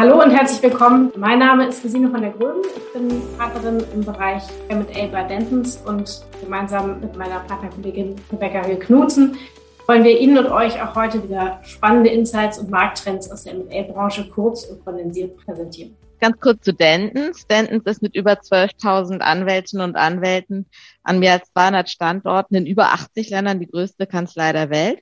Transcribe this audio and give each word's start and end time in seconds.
Hallo 0.00 0.22
und 0.22 0.30
herzlich 0.30 0.62
willkommen. 0.62 1.12
Mein 1.14 1.40
Name 1.40 1.66
ist 1.66 1.82
Gesine 1.82 2.08
von 2.08 2.22
der 2.22 2.30
Gröben. 2.30 2.62
Ich 2.74 2.92
bin 2.94 3.20
Partnerin 3.36 3.84
im 3.92 4.02
Bereich 4.02 4.42
M&A 4.70 5.06
bei 5.08 5.24
Dentons 5.24 5.76
und 5.76 6.22
gemeinsam 6.42 7.00
mit 7.00 7.14
meiner 7.18 7.40
Partnerkollegin 7.40 8.16
Rebecca 8.32 8.64
Hill-Knutzen 8.64 9.36
wollen 9.86 10.02
wir 10.02 10.18
Ihnen 10.18 10.38
und 10.38 10.46
euch 10.46 10.80
auch 10.80 10.94
heute 10.94 11.22
wieder 11.22 11.60
spannende 11.64 12.08
Insights 12.08 12.58
und 12.58 12.70
Markttrends 12.70 13.30
aus 13.30 13.44
der 13.44 13.52
M&A-Branche 13.52 14.30
kurz 14.30 14.64
und 14.64 14.82
kondensiert 14.82 15.36
präsentieren. 15.44 15.94
Ganz 16.18 16.40
kurz 16.40 16.64
zu 16.64 16.72
Dentons. 16.72 17.46
Dentons 17.46 17.84
ist 17.84 18.00
mit 18.00 18.16
über 18.16 18.32
12.000 18.32 19.18
Anwältinnen 19.18 19.84
und 19.84 19.96
Anwälten 19.96 20.64
an 21.02 21.18
mehr 21.18 21.34
als 21.34 21.52
200 21.52 21.90
Standorten 21.90 22.54
in 22.54 22.64
über 22.64 22.94
80 22.94 23.28
Ländern 23.28 23.60
die 23.60 23.68
größte 23.68 24.06
Kanzlei 24.06 24.54
der 24.54 24.70
Welt. 24.70 25.00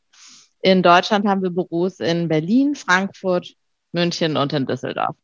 In 0.60 0.82
Deutschland 0.82 1.24
haben 1.24 1.44
wir 1.44 1.50
Büros 1.50 2.00
in 2.00 2.26
Berlin, 2.26 2.74
Frankfurt, 2.74 3.54
München 3.92 4.36
und 4.36 4.52
in 4.52 4.66
Düsseldorf. 4.66 5.16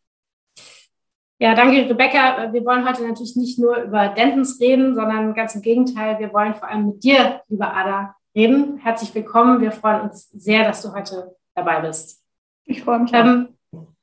Ja, 1.39 1.55
danke, 1.55 1.89
Rebecca. 1.89 2.53
Wir 2.53 2.65
wollen 2.65 2.89
heute 2.89 3.07
natürlich 3.07 3.37
nicht 3.37 3.59
nur 3.59 3.77
über 3.77 4.09
Dentons 4.09 4.61
reden, 4.61 4.95
sondern 4.95 5.35
ganz 5.35 5.55
im 5.55 5.63
Gegenteil. 5.63 6.19
Wir 6.19 6.33
wollen 6.33 6.55
vor 6.55 6.69
allem 6.69 6.87
mit 6.87 7.05
dir, 7.05 7.43
liebe 7.49 7.67
Ada, 7.67 8.15
reden. 8.35 8.79
Herzlich 8.79 9.15
willkommen. 9.15 9.61
Wir 9.61 9.73
freuen 9.73 10.03
uns 10.03 10.31
sehr, 10.31 10.65
dass 10.65 10.83
du 10.83 10.93
heute 10.93 11.35
dabei 11.55 11.81
bist. 11.81 12.23
Ich 12.65 12.83
freue 12.83 13.01
mich. 13.01 13.13
Ähm, 13.13 13.49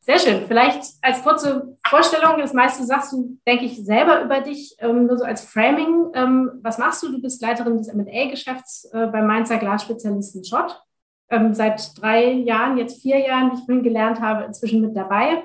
sehr 0.01 0.19
schön. 0.19 0.45
Vielleicht 0.47 0.83
als 1.01 1.23
kurze 1.23 1.77
Vorstellung, 1.87 2.39
das 2.39 2.53
meiste 2.53 2.83
sagst 2.83 3.13
du, 3.13 3.37
denke 3.47 3.65
ich, 3.65 3.85
selber 3.85 4.23
über 4.23 4.41
dich, 4.41 4.75
ähm, 4.79 5.05
nur 5.05 5.17
so 5.17 5.23
als 5.23 5.45
Framing. 5.45 6.11
Ähm, 6.13 6.51
was 6.61 6.77
machst 6.79 7.03
du? 7.03 7.11
Du 7.11 7.21
bist 7.21 7.41
Leiterin 7.41 7.77
des 7.77 7.87
M&A-Geschäfts 7.87 8.89
äh, 8.93 9.07
beim 9.07 9.27
Mainzer 9.27 9.57
Glasspezialisten 9.57 10.43
Schott. 10.43 10.81
Ähm, 11.31 11.53
seit 11.53 11.99
drei 11.99 12.31
Jahren, 12.33 12.77
jetzt 12.77 13.01
vier 13.01 13.19
Jahren, 13.19 13.51
wie 13.51 13.55
ich 13.55 13.65
vorhin 13.65 13.83
gelernt 13.83 14.19
habe, 14.19 14.43
inzwischen 14.43 14.81
mit 14.81 14.95
dabei. 14.95 15.43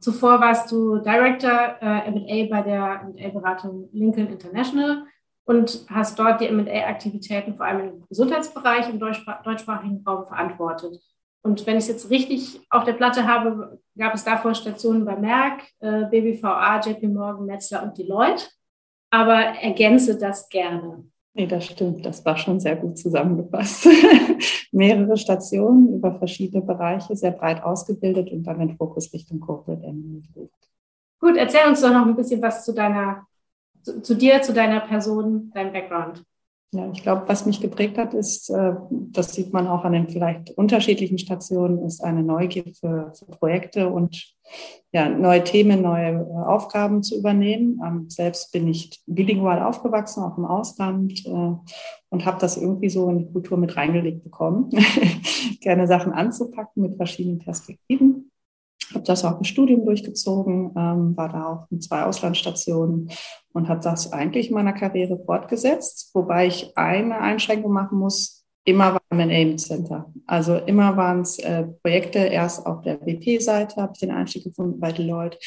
Zuvor 0.00 0.40
warst 0.40 0.70
du 0.70 0.98
Director 0.98 1.76
äh, 1.80 2.08
M&A 2.08 2.50
bei 2.50 2.62
der 2.62 3.00
M&A-Beratung 3.16 3.88
Lincoln 3.92 4.26
International 4.26 5.04
und 5.44 5.86
hast 5.88 6.18
dort 6.18 6.40
die 6.40 6.48
M&A-Aktivitäten 6.48 7.54
vor 7.54 7.64
allem 7.64 7.88
im 7.88 8.04
Gesundheitsbereich 8.08 8.90
im 8.90 8.98
deutschsprachigen 8.98 10.02
Raum 10.06 10.26
verantwortet. 10.26 11.00
Und 11.42 11.64
wenn 11.66 11.76
ich 11.76 11.84
es 11.84 11.88
jetzt 11.88 12.10
richtig 12.10 12.60
auf 12.70 12.84
der 12.84 12.94
Platte 12.94 13.26
habe, 13.26 13.80
gab 13.96 14.14
es 14.14 14.24
davor 14.24 14.54
Stationen 14.54 15.04
bei 15.04 15.14
Merck, 15.14 15.62
äh, 15.80 16.06
BBVA, 16.06 16.80
JP 16.80 17.08
Morgan, 17.08 17.46
Metzler 17.46 17.82
und 17.82 17.96
Deloitte. 17.96 18.46
Aber 19.10 19.38
ergänze 19.38 20.18
das 20.18 20.48
gerne. 20.48 21.04
Nee, 21.36 21.48
das 21.48 21.66
stimmt. 21.66 22.06
Das 22.06 22.24
war 22.24 22.36
schon 22.36 22.60
sehr 22.60 22.76
gut 22.76 22.96
zusammengefasst. 22.96 23.88
Mehrere 24.72 25.16
Stationen 25.16 25.92
über 25.92 26.16
verschiedene 26.16 26.62
Bereiche, 26.62 27.16
sehr 27.16 27.32
breit 27.32 27.62
ausgebildet 27.62 28.30
und 28.30 28.44
dann 28.44 28.60
den 28.60 28.76
Fokus 28.76 29.12
Richtung 29.12 29.40
Corporate 29.40 29.84
M&A 29.84 30.32
gelegt. 30.32 30.54
Gut, 31.18 31.36
erzähl 31.36 31.68
uns 31.68 31.80
doch 31.80 31.92
noch 31.92 32.06
ein 32.06 32.14
bisschen 32.14 32.40
was 32.40 32.64
zu 32.64 32.72
deiner, 32.72 33.26
zu, 33.82 34.00
zu 34.00 34.14
dir, 34.14 34.42
zu 34.42 34.52
deiner 34.52 34.80
Person, 34.80 35.50
deinem 35.52 35.72
Background. 35.72 36.24
Ja, 36.74 36.90
ich 36.92 37.02
glaube, 37.02 37.28
was 37.28 37.46
mich 37.46 37.60
geprägt 37.60 37.98
hat, 37.98 38.14
ist, 38.14 38.50
äh, 38.50 38.72
das 38.90 39.32
sieht 39.32 39.52
man 39.52 39.68
auch 39.68 39.84
an 39.84 39.92
den 39.92 40.08
vielleicht 40.08 40.50
unterschiedlichen 40.50 41.18
Stationen, 41.18 41.84
ist 41.86 42.02
eine 42.02 42.24
Neugier 42.24 42.64
für, 42.78 43.12
für 43.16 43.26
Projekte 43.26 43.88
und 43.88 44.34
ja, 44.90 45.08
neue 45.08 45.44
Themen, 45.44 45.82
neue 45.82 46.14
äh, 46.14 46.46
Aufgaben 46.46 47.04
zu 47.04 47.16
übernehmen. 47.16 47.80
Ähm, 47.86 48.10
selbst 48.10 48.50
bin 48.50 48.66
ich 48.66 49.00
bilingual 49.06 49.62
aufgewachsen, 49.62 50.24
auch 50.24 50.36
im 50.36 50.46
Ausland 50.46 51.24
äh, 51.26 51.52
und 52.10 52.26
habe 52.26 52.40
das 52.40 52.56
irgendwie 52.56 52.90
so 52.90 53.08
in 53.08 53.18
die 53.18 53.32
Kultur 53.32 53.56
mit 53.56 53.76
reingelegt 53.76 54.24
bekommen, 54.24 54.70
gerne 55.60 55.86
Sachen 55.86 56.12
anzupacken 56.12 56.82
mit 56.82 56.96
verschiedenen 56.96 57.38
Perspektiven 57.38 58.32
habe 58.92 59.04
das 59.04 59.24
auch 59.24 59.38
im 59.38 59.44
Studium 59.44 59.84
durchgezogen, 59.84 60.72
ähm, 60.76 61.16
war 61.16 61.28
da 61.28 61.46
auch 61.46 61.70
in 61.70 61.80
zwei 61.80 62.02
Auslandsstationen 62.02 63.10
und 63.52 63.68
habe 63.68 63.80
das 63.80 64.12
eigentlich 64.12 64.48
in 64.48 64.54
meiner 64.54 64.72
Karriere 64.72 65.18
fortgesetzt, 65.24 66.10
wobei 66.14 66.46
ich 66.46 66.76
eine 66.76 67.18
Einschränkung 67.18 67.72
machen 67.72 67.98
muss 67.98 68.44
immer 68.64 68.94
war 68.94 69.02
M&A 69.10 69.56
Center. 69.56 70.12
Also 70.26 70.56
immer 70.56 70.96
waren 70.96 71.20
es 71.20 71.38
äh, 71.38 71.64
Projekte, 71.82 72.18
erst 72.18 72.66
auf 72.66 72.82
der 72.82 73.00
WP-Seite 73.00 73.76
habe 73.80 73.92
ich 73.94 74.00
den 74.00 74.10
Einstieg 74.10 74.44
gefunden 74.44 74.80
bei 74.80 74.90
Deloitte, 74.90 75.38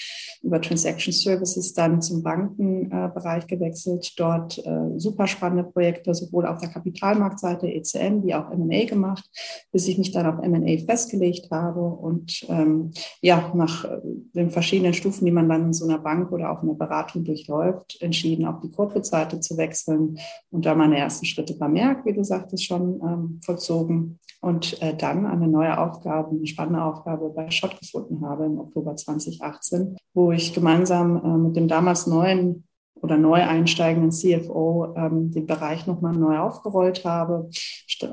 über 0.44 0.62
Transaction 0.62 1.14
Services 1.14 1.74
dann 1.74 2.02
zum 2.02 2.24
Bankenbereich 2.24 3.44
äh, 3.44 3.48
gewechselt, 3.48 4.14
dort 4.18 4.58
äh, 4.66 4.98
super 4.98 5.28
spannende 5.28 5.64
Projekte, 5.64 6.14
sowohl 6.14 6.46
auf 6.46 6.60
der 6.60 6.70
Kapitalmarktseite 6.70 7.68
ECM 7.68 8.24
wie 8.24 8.36
auch 8.36 8.52
M&A 8.52 8.86
gemacht, 8.86 9.30
bis 9.72 9.88
ich 9.88 9.98
mich 9.98 10.12
dann 10.12 10.26
auf 10.26 10.44
M&A 10.44 10.78
festgelegt 10.86 11.50
habe 11.52 11.82
und 11.82 12.46
ähm, 12.50 12.92
ja, 13.22 13.52
nach 13.56 13.86
äh, 13.86 14.00
den 14.34 14.50
verschiedenen 14.50 14.94
Stufen, 14.94 15.26
die 15.26 15.32
man 15.32 15.50
dann 15.50 15.66
in 15.68 15.74
so 15.74 15.86
einer 15.86 16.00
Bank 16.00 16.32
oder 16.32 16.52
auch 16.52 16.64
in 16.64 16.70
einer 16.70 16.78
Beratung 16.78 17.24
durchläuft, 17.24 18.02
entschieden, 18.02 18.46
auf 18.46 18.60
die 18.62 18.72
Corporate-Seite 18.72 19.40
zu 19.40 19.58
wechseln 19.58 20.18
und 20.52 20.66
da 20.66 20.76
meine 20.76 20.98
ersten 20.98 21.26
Schritte 21.26 21.56
bei 21.56 21.68
Merck, 21.68 22.06
wie 22.06 22.14
du 22.14 22.24
sagtest 22.24 22.66
schon, 22.66 23.00
ähm, 23.04 23.40
vollzogen 23.44 24.20
und 24.42 24.82
äh, 24.82 24.96
dann 24.96 25.26
eine 25.26 25.48
neue 25.48 25.78
Aufgabe, 25.78 26.32
eine 26.32 26.48
spannende 26.48 26.84
Aufgabe 26.84 27.30
bei 27.30 27.50
Schott 27.50 27.80
gefunden 27.80 28.26
habe 28.26 28.46
im 28.46 28.60
Oktober 28.60 28.96
2018, 28.96 29.98
wo 30.14 30.27
ich 30.32 30.54
gemeinsam 30.54 31.18
äh, 31.24 31.38
mit 31.38 31.56
dem 31.56 31.68
damals 31.68 32.08
neuen 32.08 32.68
oder 33.02 33.18
neu 33.18 33.42
einsteigenden 33.42 34.12
CFO 34.12 34.94
ähm, 34.96 35.32
den 35.32 35.46
Bereich 35.46 35.88
nochmal 35.88 36.14
neu 36.14 36.38
aufgerollt 36.38 37.06
habe. 37.06 37.50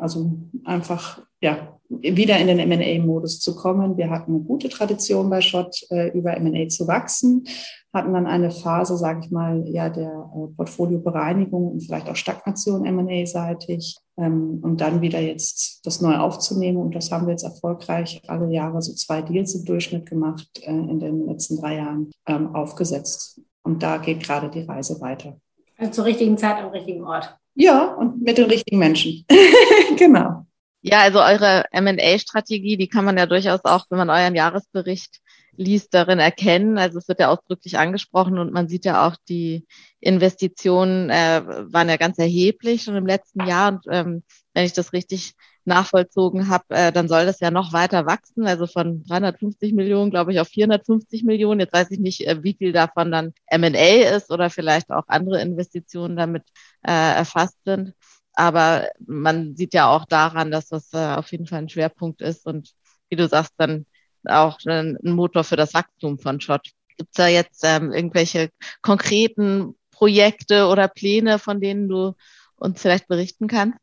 Also 0.01 0.39
einfach 0.65 1.21
ja, 1.41 1.79
wieder 1.89 2.39
in 2.39 2.47
den 2.47 2.59
M&A-Modus 2.59 3.41
zu 3.41 3.55
kommen. 3.55 3.97
Wir 3.97 4.11
hatten 4.11 4.35
eine 4.35 4.45
gute 4.45 4.69
Tradition 4.69 5.29
bei 5.29 5.41
Schott, 5.41 5.77
äh, 5.91 6.09
über 6.17 6.37
M&A 6.37 6.69
zu 6.69 6.89
wachsen, 6.89 7.47
hatten 7.93 8.15
dann 8.15 8.27
eine 8.27 8.51
Phase, 8.51 8.97
sage 8.97 9.21
ich 9.25 9.31
mal, 9.31 9.65
ja, 9.69 9.91
der 9.91 10.31
äh, 10.35 10.57
Portfoliobereinigung 10.57 11.73
und 11.73 11.81
vielleicht 11.81 12.09
auch 12.09 12.17
Stagnation 12.17 12.87
M&A-seitig 12.87 13.97
ähm, 14.17 14.61
und 14.63 14.81
dann 14.81 15.01
wieder 15.03 15.21
jetzt 15.21 15.85
das 15.85 16.01
neu 16.01 16.17
aufzunehmen. 16.17 16.79
Und 16.79 16.95
das 16.95 17.13
haben 17.13 17.27
wir 17.27 17.33
jetzt 17.33 17.45
erfolgreich 17.45 18.23
alle 18.27 18.51
Jahre 18.51 18.81
so 18.81 18.95
zwei 18.95 19.23
Deals 19.23 19.55
im 19.55 19.65
Durchschnitt 19.65 20.09
gemacht, 20.09 20.49
äh, 20.63 20.71
in 20.71 20.99
den 20.99 21.27
letzten 21.27 21.61
drei 21.61 21.77
Jahren 21.77 22.11
ähm, 22.27 22.55
aufgesetzt. 22.55 23.41
Und 23.65 23.83
da 23.83 23.97
geht 23.97 24.23
gerade 24.23 24.49
die 24.51 24.63
Reise 24.63 25.01
weiter. 25.01 25.41
Also 25.77 25.93
zur 25.93 26.05
richtigen 26.05 26.39
Zeit 26.39 26.59
am 26.59 26.71
richtigen 26.71 27.03
Ort. 27.03 27.37
Ja, 27.55 27.95
und 27.95 28.23
mit 28.23 28.39
den 28.39 28.47
richtigen 28.47 28.79
Menschen. 28.79 29.25
genau. 29.97 30.47
Ja, 30.83 31.01
also 31.01 31.21
eure 31.21 31.65
M&A-Strategie, 31.73 32.77
die 32.77 32.89
kann 32.89 33.05
man 33.05 33.17
ja 33.17 33.27
durchaus 33.27 33.65
auch, 33.65 33.87
wenn 33.89 33.99
man 33.99 34.11
euren 34.11 34.35
Jahresbericht 34.35 35.21
liest, 35.57 35.95
darin 35.95 36.19
erkennen. 36.19 36.79
Also 36.79 36.99
es 36.99 37.09
wird 37.09 37.21
ja 37.21 37.31
ausdrücklich 37.31 37.79
angesprochen 37.79 38.39
und 38.39 38.53
man 38.53 38.69
sieht 38.69 38.85
ja 38.85 39.07
auch, 39.07 39.17
die 39.29 39.67
Investitionen 40.01 41.09
äh, 41.09 41.43
waren 41.73 41.89
ja 41.89 41.97
ganz 41.97 42.19
erheblich 42.19 42.83
schon 42.83 42.97
im 42.97 43.07
letzten 43.07 43.47
Jahr. 43.47 43.73
Und 43.73 43.87
ähm, 43.89 44.23
wenn 44.53 44.67
ich 44.67 44.75
das 44.75 44.93
richtig 44.93 45.35
nachvollzogen 45.67 46.49
habe, 46.49 46.65
äh, 46.71 46.93
dann 46.93 47.09
soll 47.09 47.27
das 47.27 47.41
ja 47.41 47.51
noch 47.51 47.73
weiter 47.73 48.07
wachsen, 48.07 48.47
also 48.47 48.67
von 48.67 49.05
350 49.05 49.73
Millionen, 49.73 50.11
glaube 50.11 50.33
ich, 50.33 50.41
auf 50.41 50.49
450 50.49 51.25
Millionen. 51.25 51.61
Jetzt 51.61 51.73
weiß 51.73 51.91
ich 51.91 51.99
nicht, 52.01 52.27
äh, 52.27 52.43
wie 52.43 52.55
viel 52.55 52.73
davon 52.73 53.11
dann 53.11 53.33
M&A 53.47 54.17
ist 54.17 54.31
oder 54.31 54.51
vielleicht 54.51 54.91
auch 54.91 55.05
andere 55.09 55.41
Investitionen 55.41 56.17
damit 56.17 56.45
äh, 56.83 56.93
erfasst 56.93 57.59
sind. 57.65 57.95
Aber 58.35 58.89
man 59.07 59.57
sieht 59.57 59.75
ja 59.75 59.89
auch 59.89 60.05
daran, 60.07 60.51
dass 60.51 60.69
das 60.69 60.93
äh, 60.93 61.15
auf 61.15 61.31
jeden 61.33 61.47
Fall 61.47 61.61
ein 61.61 61.69
Schwerpunkt 61.69 62.21
ist 62.21 62.47
und 62.47 62.73
wie 63.09 63.17
du 63.17 63.29
sagst, 63.29 63.53
dann 63.59 63.87
auch 64.27 64.59
ein 64.67 64.99
Motor 65.03 65.45
für 65.45 65.57
das 65.57 65.75
Wachstum 65.75 66.19
von 66.19 66.41
Schott. 66.41 66.71
Gibt 66.97 67.11
es 67.11 67.17
da 67.17 67.29
jetzt 67.29 67.63
ähm, 67.65 67.93
irgendwelche 67.93 68.51
konkreten 68.83 69.75
Projekte 69.91 70.67
oder 70.67 70.89
Pläne, 70.89 71.39
von 71.39 71.61
denen 71.61 71.89
du 71.89 72.15
uns 72.57 72.81
vielleicht 72.81 73.09
berichten 73.09 73.47
kannst? 73.49 73.79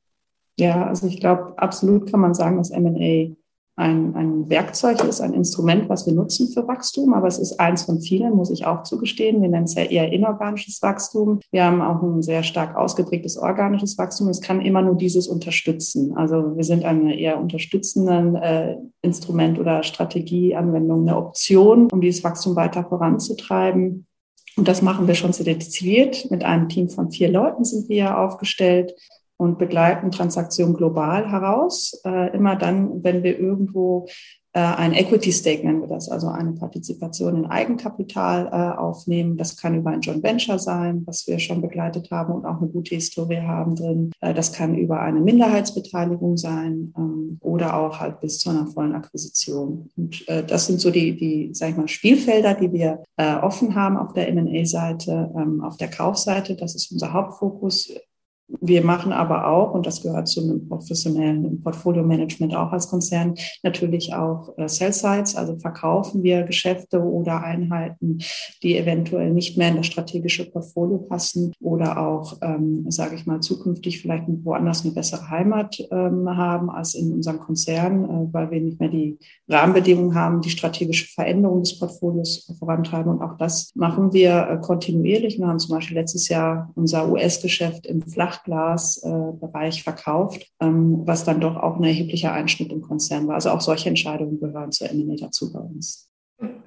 Ja, 0.61 0.85
also 0.85 1.07
ich 1.07 1.19
glaube, 1.19 1.53
absolut 1.57 2.11
kann 2.11 2.19
man 2.19 2.35
sagen, 2.35 2.57
dass 2.57 2.69
M&A 2.69 3.35
ein, 3.75 4.15
ein 4.15 4.47
Werkzeug 4.47 5.03
ist, 5.05 5.19
ein 5.19 5.33
Instrument, 5.33 5.89
was 5.89 6.05
wir 6.05 6.13
nutzen 6.13 6.49
für 6.49 6.67
Wachstum, 6.67 7.15
aber 7.15 7.27
es 7.27 7.39
ist 7.39 7.59
eins 7.59 7.81
von 7.81 7.99
vielen, 7.99 8.35
muss 8.35 8.51
ich 8.51 8.67
auch 8.67 8.83
zugestehen. 8.83 9.41
Wir 9.41 9.49
nennen 9.49 9.63
es 9.63 9.73
ja 9.73 9.85
eher 9.85 10.13
inorganisches 10.13 10.83
Wachstum. 10.83 11.39
Wir 11.49 11.63
haben 11.63 11.81
auch 11.81 12.03
ein 12.03 12.21
sehr 12.21 12.43
stark 12.43 12.75
ausgeprägtes 12.75 13.39
organisches 13.39 13.97
Wachstum. 13.97 14.29
Es 14.29 14.39
kann 14.39 14.61
immer 14.61 14.83
nur 14.83 14.93
dieses 14.93 15.27
unterstützen. 15.27 16.15
Also 16.15 16.55
wir 16.55 16.63
sind 16.63 16.85
eine 16.85 17.19
eher 17.19 17.39
unterstützende 17.39 18.39
äh, 18.43 18.75
Instrument 19.01 19.57
oder 19.57 19.81
Strategieanwendung, 19.81 21.01
eine 21.07 21.17
Option, 21.17 21.87
um 21.91 22.01
dieses 22.01 22.23
Wachstum 22.23 22.55
weiter 22.55 22.83
voranzutreiben. 22.83 24.05
Und 24.57 24.67
das 24.67 24.83
machen 24.83 25.07
wir 25.07 25.15
schon 25.15 25.33
sehr 25.33 25.45
dediziert. 25.45 26.29
Mit 26.29 26.43
einem 26.43 26.69
Team 26.69 26.87
von 26.87 27.09
vier 27.09 27.31
Leuten 27.31 27.63
sind 27.63 27.89
wir 27.89 28.19
aufgestellt 28.19 28.93
und 29.41 29.57
begleiten 29.57 30.11
Transaktionen 30.11 30.75
global 30.75 31.31
heraus. 31.31 31.99
Äh, 32.05 32.35
immer 32.35 32.55
dann, 32.55 33.03
wenn 33.03 33.23
wir 33.23 33.39
irgendwo 33.39 34.05
äh, 34.53 34.59
ein 34.59 34.93
Equity 34.93 35.31
Stake 35.31 35.65
nennen 35.65 35.81
wir 35.81 35.87
das, 35.87 36.09
also 36.09 36.27
eine 36.27 36.51
Partizipation 36.51 37.37
in 37.37 37.45
Eigenkapital 37.47 38.45
äh, 38.47 38.77
aufnehmen. 38.77 39.37
Das 39.37 39.57
kann 39.57 39.73
über 39.73 39.89
ein 39.89 40.01
Joint 40.01 40.21
Venture 40.21 40.59
sein, 40.59 41.01
was 41.07 41.25
wir 41.25 41.39
schon 41.39 41.59
begleitet 41.59 42.11
haben 42.11 42.33
und 42.33 42.45
auch 42.45 42.61
eine 42.61 42.69
gute 42.69 42.93
Historie 42.93 43.41
haben 43.41 43.75
drin. 43.75 44.11
Äh, 44.19 44.35
das 44.35 44.53
kann 44.53 44.75
über 44.75 44.99
eine 45.01 45.21
Minderheitsbeteiligung 45.21 46.37
sein 46.37 46.93
ähm, 46.95 47.37
oder 47.39 47.79
auch 47.79 47.99
halt 47.99 48.19
bis 48.19 48.37
zu 48.37 48.51
einer 48.51 48.67
vollen 48.67 48.93
Akquisition. 48.93 49.89
Und 49.97 50.23
das 50.27 50.67
sind 50.67 50.79
so 50.79 50.91
die, 50.91 51.17
die, 51.17 51.49
sag 51.53 51.71
ich 51.71 51.77
mal, 51.77 51.87
Spielfelder, 51.87 52.53
die 52.53 52.71
wir 52.71 53.03
offen 53.17 53.75
haben 53.75 53.97
auf 53.97 54.13
der 54.13 54.27
M&A-Seite, 54.29 55.31
ähm, 55.35 55.61
auf 55.63 55.77
der 55.77 55.89
Kaufseite. 55.89 56.55
Das 56.55 56.75
ist 56.75 56.91
unser 56.91 57.13
Hauptfokus 57.13 57.91
wir 58.59 58.83
machen 58.83 59.11
aber 59.11 59.47
auch, 59.47 59.73
und 59.73 59.85
das 59.85 60.01
gehört 60.01 60.27
zu 60.27 60.41
einem 60.41 60.67
professionellen 60.67 61.61
Portfolio-Management 61.61 62.55
auch 62.55 62.71
als 62.71 62.89
Konzern, 62.89 63.35
natürlich 63.63 64.13
auch 64.13 64.57
äh, 64.57 64.67
Sell-Sites, 64.67 65.35
also 65.35 65.57
verkaufen 65.57 66.23
wir 66.23 66.43
Geschäfte 66.43 67.01
oder 67.01 67.43
Einheiten, 67.43 68.19
die 68.63 68.77
eventuell 68.77 69.31
nicht 69.31 69.57
mehr 69.57 69.69
in 69.69 69.77
das 69.77 69.87
strategische 69.87 70.49
Portfolio 70.49 70.97
passen 70.97 71.53
oder 71.61 71.97
auch, 71.97 72.37
ähm, 72.41 72.85
sage 72.89 73.15
ich 73.15 73.25
mal, 73.25 73.39
zukünftig 73.39 74.01
vielleicht 74.01 74.25
woanders 74.43 74.83
eine 74.83 74.93
bessere 74.93 75.29
Heimat 75.29 75.77
ähm, 75.91 76.29
haben 76.29 76.69
als 76.69 76.95
in 76.95 77.13
unserem 77.13 77.39
Konzern, 77.39 78.05
äh, 78.05 78.33
weil 78.33 78.51
wir 78.51 78.61
nicht 78.61 78.79
mehr 78.79 78.89
die 78.89 79.17
Rahmenbedingungen 79.47 80.15
haben, 80.15 80.41
die 80.41 80.49
strategische 80.49 81.07
Veränderung 81.07 81.61
des 81.61 81.77
Portfolios 81.77 82.51
vorantreiben. 82.59 83.11
Und 83.11 83.21
auch 83.21 83.37
das 83.37 83.71
machen 83.75 84.13
wir 84.13 84.47
äh, 84.49 84.57
kontinuierlich. 84.61 85.37
Wir 85.39 85.47
haben 85.47 85.59
zum 85.59 85.75
Beispiel 85.75 85.97
letztes 85.97 86.27
Jahr 86.29 86.71
unser 86.75 87.09
US-Geschäft 87.09 87.85
im 87.85 88.01
Flach 88.01 88.40
Flachglasbereich 88.43 89.83
verkauft, 89.83 90.47
ähm, 90.59 91.01
was 91.05 91.23
dann 91.23 91.41
doch 91.41 91.57
auch 91.57 91.77
ein 91.77 91.83
erheblicher 91.83 92.33
Einschnitt 92.33 92.71
im 92.71 92.81
Konzern 92.81 93.27
war. 93.27 93.35
Also 93.35 93.49
auch 93.49 93.61
solche 93.61 93.89
Entscheidungen 93.89 94.39
gehören 94.39 94.71
zur 94.71 94.89
M&A 94.89 95.15
dazu 95.19 95.51
bei 95.51 95.59
uns. 95.59 96.09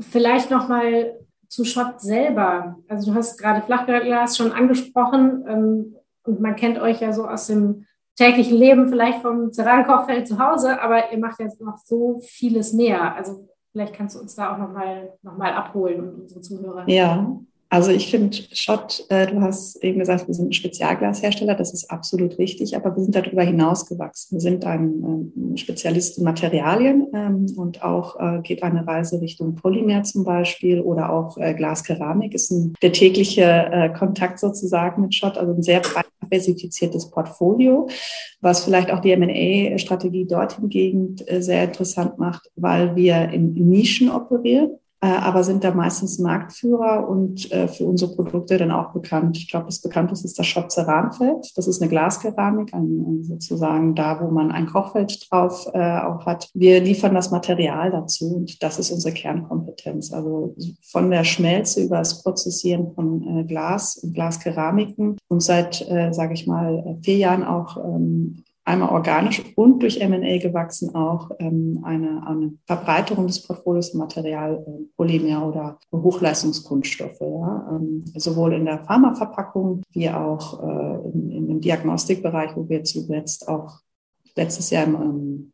Vielleicht 0.01 0.51
nochmal 0.51 1.19
zu 1.49 1.65
Schott 1.65 2.01
selber. 2.01 2.77
Also 2.89 3.13
du 3.13 3.17
hast 3.17 3.39
gerade 3.39 3.63
Flachglas 3.63 4.37
schon 4.37 4.53
angesprochen 4.53 5.45
ähm, 5.49 5.97
und 6.25 6.41
man 6.41 6.57
kennt 6.57 6.79
euch 6.79 7.01
ja 7.01 7.13
so 7.13 7.27
aus 7.27 7.47
dem 7.47 7.87
täglichen 8.17 8.57
Leben, 8.57 8.89
vielleicht 8.89 9.23
vom 9.23 9.53
Cerankochfeld 9.53 10.29
zu 10.29 10.39
Hause, 10.39 10.81
aber 10.81 11.13
ihr 11.13 11.19
macht 11.19 11.41
jetzt 11.41 11.61
noch 11.61 11.79
so 11.79 12.21
vieles 12.23 12.73
mehr. 12.73 13.15
Also 13.15 13.49
vielleicht 13.73 13.95
kannst 13.95 14.15
du 14.15 14.21
uns 14.21 14.37
da 14.37 14.55
auch 14.55 14.59
nochmal 14.59 15.13
noch 15.23 15.37
mal 15.37 15.53
abholen 15.53 16.01
und 16.01 16.21
unsere 16.23 16.41
Zuhörer. 16.41 16.89
Ja, 16.89 17.37
also 17.75 17.91
ich 17.91 18.09
finde, 18.09 18.37
Schott, 18.53 19.05
äh, 19.09 19.27
du 19.27 19.41
hast 19.41 19.83
eben 19.83 19.99
gesagt, 19.99 20.29
wir 20.29 20.35
sind 20.35 20.51
ein 20.51 20.53
Spezialglashersteller, 20.53 21.57
das 21.57 21.75
ist 21.75 21.91
absolut 21.91 22.39
richtig, 22.39 22.77
aber 22.77 22.95
wir 22.95 23.03
sind 23.03 23.17
darüber 23.17 23.43
hinaus 23.43 23.87
gewachsen. 23.87 24.37
Wir 24.37 24.41
sind 24.41 24.65
ein, 24.65 25.33
ein 25.43 25.57
Spezialist 25.57 26.19
in 26.19 26.23
Materialien 26.23 27.09
ähm, 27.13 27.47
und 27.57 27.83
auch 27.83 28.21
äh, 28.21 28.43
geht 28.43 28.63
eine 28.63 28.87
Reise 28.87 29.21
Richtung 29.21 29.57
Polymer 29.57 30.05
zum 30.05 30.23
Beispiel 30.23 30.83
oder 30.83 31.11
auch 31.11 31.37
äh, 31.37 31.53
Glaskeramik 31.53 32.35
ist 32.35 32.53
ein, 32.53 32.75
der 32.81 32.93
tägliche 32.93 33.43
äh, 33.43 33.89
Kontakt 33.89 34.39
sozusagen 34.39 35.03
mit 35.03 35.13
Schott, 35.13 35.37
also 35.37 35.53
ein 35.53 35.63
sehr 35.65 35.81
breit 35.81 36.07
diversifiziertes 36.23 37.11
Portfolio, 37.11 37.89
was 38.41 38.65
vielleicht 38.65 38.93
auch 38.93 39.01
die 39.01 39.11
M&A-Strategie 39.11 40.27
dort 40.27 40.55
hingegen 40.61 41.17
äh, 41.27 41.43
sehr 41.43 41.65
interessant 41.65 42.19
macht, 42.19 42.53
weil 42.55 42.95
wir 42.95 43.31
in 43.31 43.53
Nischen 43.55 44.11
operieren 44.11 44.79
aber 45.07 45.45
sind 45.45 45.65
da 45.65 45.75
meistens 45.75 46.19
Marktführer 46.19 47.09
und 47.09 47.51
äh, 47.53 47.69
für 47.69 47.85
unsere 47.85 48.15
Produkte 48.15 48.59
dann 48.59 48.71
auch 48.71 48.93
bekannt. 48.93 49.37
Ich 49.37 49.51
glaube, 49.51 49.67
das 49.67 49.81
bekannteste 49.81 50.27
ist 50.27 50.39
das 50.39 50.47
Shop 50.47 50.71
Ceranfeld. 50.71 51.53
Das 51.57 51.67
ist 51.67 51.83
eine 51.83 51.91
Glaskeramik, 51.91 52.73
sozusagen 53.23 53.95
da, 53.95 54.21
wo 54.21 54.31
man 54.31 54.51
ein 54.51 54.67
Kochfeld 54.67 55.31
drauf 55.31 55.69
äh, 55.73 56.01
auch 56.01 56.27
hat. 56.27 56.51
Wir 56.55 56.81
liefern 56.81 57.15
das 57.15 57.31
Material 57.31 57.91
dazu 57.91 58.37
und 58.37 58.63
das 58.63 58.79
ist 58.79 58.91
unsere 58.91 59.15
Kernkompetenz. 59.15 60.13
Also 60.13 60.55
von 60.83 61.11
der 61.11 61.25
Schmelze 61.25 61.83
über 61.83 61.99
das 61.99 62.23
Prozessieren 62.23 62.93
von 62.95 63.47
Glas 63.47 63.97
und 63.97 64.15
Glaskeramiken 64.15 65.17
und 65.29 65.43
seit, 65.43 65.87
sage 66.11 66.35
ich 66.35 66.47
mal, 66.47 66.99
vier 67.03 67.17
Jahren 67.17 67.45
auch 67.45 67.77
ähm, 67.77 68.45
einmal 68.65 68.91
organisch 68.91 69.43
und 69.57 69.83
durch 69.83 70.01
M&A 70.01 70.39
gewachsen 70.39 70.95
auch 70.95 71.31
ähm, 71.39 71.81
eine, 71.85 72.27
eine 72.27 72.55
Verbreiterung 72.67 73.27
des 73.27 73.43
Portfolios 73.43 73.91
im 73.91 73.99
Material 73.99 74.65
äh, 74.67 74.85
Polymer 74.97 75.47
oder 75.47 75.79
Hochleistungskunststoffe, 75.93 77.21
ja? 77.21 77.69
ähm, 77.71 78.05
sowohl 78.17 78.55
in 78.55 78.65
der 78.65 78.85
Pharmaverpackung 78.85 79.83
wie 79.93 80.09
auch 80.09 80.63
äh, 80.63 81.09
in, 81.13 81.31
in, 81.31 81.51
im 81.51 81.61
Diagnostikbereich, 81.61 82.57
wo 82.57 82.69
wir 82.69 82.85
zuletzt 82.85 83.49
auch 83.49 83.81
letztes 84.35 84.71
Jahr 84.71 84.85
im 84.85 84.95
ähm, 84.95 85.51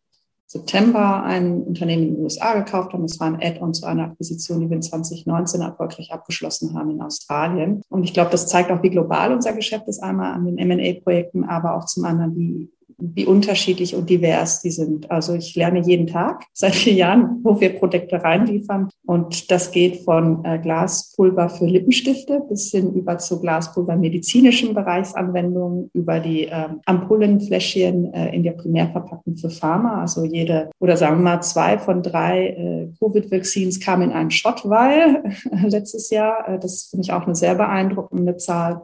September 0.46 1.22
ein 1.22 1.62
Unternehmen 1.62 2.02
in 2.02 2.14
den 2.14 2.24
USA 2.24 2.54
gekauft 2.54 2.92
haben. 2.92 3.06
Das 3.06 3.20
war 3.20 3.28
ein 3.28 3.40
Add-on 3.40 3.72
zu 3.72 3.86
einer 3.86 4.06
Akquisition, 4.06 4.60
die 4.60 4.68
wir 4.68 4.76
in 4.76 4.82
2019 4.82 5.60
erfolgreich 5.60 6.12
abgeschlossen 6.12 6.74
haben 6.74 6.90
in 6.90 7.00
Australien. 7.02 7.82
Und 7.88 8.02
ich 8.02 8.12
glaube, 8.12 8.32
das 8.32 8.48
zeigt 8.48 8.72
auch, 8.72 8.82
wie 8.82 8.90
global 8.90 9.32
unser 9.32 9.52
Geschäft 9.52 9.86
ist, 9.86 10.02
einmal 10.02 10.32
an 10.32 10.46
den 10.46 10.58
M&A-Projekten, 10.58 11.44
aber 11.44 11.76
auch 11.76 11.84
zum 11.84 12.04
anderen, 12.04 12.36
wie 12.36 12.68
wie 13.00 13.26
unterschiedlich 13.26 13.94
und 13.94 14.10
divers 14.10 14.62
die 14.62 14.70
sind. 14.70 15.10
Also 15.10 15.34
ich 15.34 15.54
lerne 15.54 15.80
jeden 15.80 16.06
Tag 16.06 16.44
seit 16.52 16.74
vier 16.74 16.94
Jahren, 16.94 17.40
wo 17.42 17.60
wir 17.60 17.78
Produkte 17.78 18.22
reinliefern. 18.22 18.88
Und 19.06 19.50
das 19.50 19.70
geht 19.70 20.04
von 20.04 20.44
äh, 20.44 20.58
Glaspulver 20.58 21.48
für 21.48 21.66
Lippenstifte 21.66 22.42
bis 22.48 22.70
hin 22.70 22.92
über 22.92 23.18
zu 23.18 23.40
Glaspulver 23.40 23.96
medizinischen 23.96 24.74
Bereichsanwendungen, 24.74 25.90
über 25.94 26.20
die 26.20 26.46
äh, 26.46 26.68
Ampullenfläschchen 26.86 28.12
äh, 28.12 28.34
in 28.34 28.42
der 28.42 28.52
Primärverpackung 28.52 29.36
für 29.36 29.50
Pharma. 29.50 30.00
Also 30.00 30.24
jede, 30.24 30.70
oder 30.78 30.96
sagen 30.96 31.18
wir 31.18 31.24
mal, 31.24 31.40
zwei 31.42 31.78
von 31.78 32.02
drei 32.02 32.48
äh, 32.48 32.88
Covid-Vaccines 32.98 33.80
kamen 33.80 34.10
in 34.10 34.12
einen 34.12 34.30
Shot, 34.30 34.68
weil 34.68 35.22
letztes 35.64 36.10
Jahr, 36.10 36.58
das 36.60 36.88
finde 36.90 37.04
ich 37.04 37.12
auch 37.12 37.26
eine 37.26 37.34
sehr 37.34 37.54
beeindruckende 37.54 38.36
Zahl, 38.36 38.82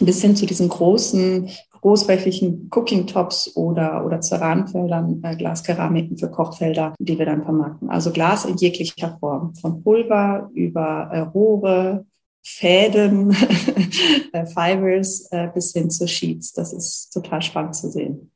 bis 0.00 0.20
hin 0.20 0.36
zu 0.36 0.46
diesen 0.46 0.68
großen 0.68 1.48
großflächigen 1.80 2.68
Cooking-Tops 2.70 3.56
oder, 3.56 4.04
oder 4.04 4.20
Ceranfeldern, 4.20 5.22
äh, 5.22 5.36
Glaskeramiken 5.36 6.16
für 6.16 6.30
Kochfelder, 6.30 6.94
die 6.98 7.18
wir 7.18 7.26
dann 7.26 7.44
vermarkten. 7.44 7.90
Also 7.90 8.12
Glas 8.12 8.44
in 8.44 8.56
jeglicher 8.56 9.16
Form, 9.18 9.54
von 9.54 9.82
Pulver 9.82 10.50
über 10.54 11.08
äh, 11.12 11.20
Rohre, 11.20 12.06
Fäden, 12.44 13.30
äh, 14.32 14.46
Fibers 14.46 15.28
äh, 15.32 15.48
bis 15.52 15.72
hin 15.72 15.90
zu 15.90 16.06
Sheets. 16.06 16.52
Das 16.52 16.72
ist 16.72 17.10
total 17.10 17.42
spannend 17.42 17.74
zu 17.74 17.90
sehen. 17.90 18.30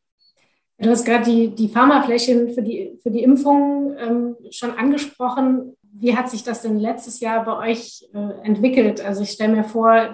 Du 0.78 0.88
hast 0.88 1.04
gerade 1.04 1.30
die, 1.30 1.54
die 1.54 1.68
Pharmaflächen 1.68 2.54
für 2.54 2.62
die, 2.62 2.98
für 3.02 3.10
die 3.10 3.22
Impfung 3.22 3.94
ähm, 3.98 4.36
schon 4.50 4.70
angesprochen. 4.70 5.76
Wie 6.00 6.16
hat 6.16 6.30
sich 6.30 6.42
das 6.42 6.62
denn 6.62 6.78
letztes 6.78 7.20
Jahr 7.20 7.44
bei 7.44 7.70
euch 7.70 8.08
äh, 8.14 8.46
entwickelt? 8.46 9.04
Also 9.04 9.22
ich 9.22 9.30
stelle 9.30 9.54
mir 9.54 9.64
vor, 9.64 9.92
äh, 9.94 10.08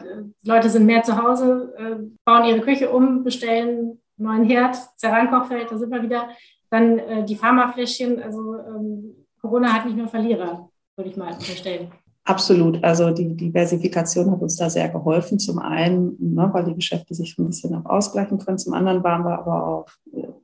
Leute 0.44 0.68
sind 0.68 0.84
mehr 0.84 1.02
zu 1.04 1.16
Hause, 1.16 1.72
äh, 1.78 2.02
bauen 2.24 2.44
ihre 2.44 2.60
Küche 2.60 2.90
um, 2.90 3.22
bestellen 3.22 4.00
neuen 4.16 4.44
Herd, 4.44 4.76
Cerankochfeld, 4.98 5.70
da 5.70 5.78
sind 5.78 5.90
wir 5.90 6.02
wieder. 6.02 6.28
Dann 6.70 6.98
äh, 6.98 7.24
die 7.24 7.36
Pharmafläschchen, 7.36 8.22
also 8.22 8.56
ähm, 8.56 9.14
Corona 9.40 9.72
hat 9.72 9.86
nicht 9.86 9.96
nur 9.96 10.08
Verlierer, 10.08 10.68
würde 10.96 11.10
ich 11.10 11.16
mal 11.16 11.32
unterstellen. 11.32 11.92
Absolut. 12.24 12.82
Also 12.82 13.10
die 13.10 13.36
Diversifikation 13.36 14.32
hat 14.32 14.42
uns 14.42 14.56
da 14.56 14.68
sehr 14.68 14.88
geholfen. 14.88 15.38
Zum 15.38 15.60
einen, 15.60 16.16
ne, 16.18 16.48
weil 16.52 16.64
die 16.64 16.74
Geschäfte 16.74 17.14
sich 17.14 17.38
ein 17.38 17.46
bisschen 17.46 17.72
auch 17.76 17.88
ausgleichen 17.88 18.38
können. 18.38 18.58
Zum 18.58 18.74
anderen 18.74 19.04
waren 19.04 19.22
wir 19.24 19.38
aber 19.38 19.64
auch 19.64 19.86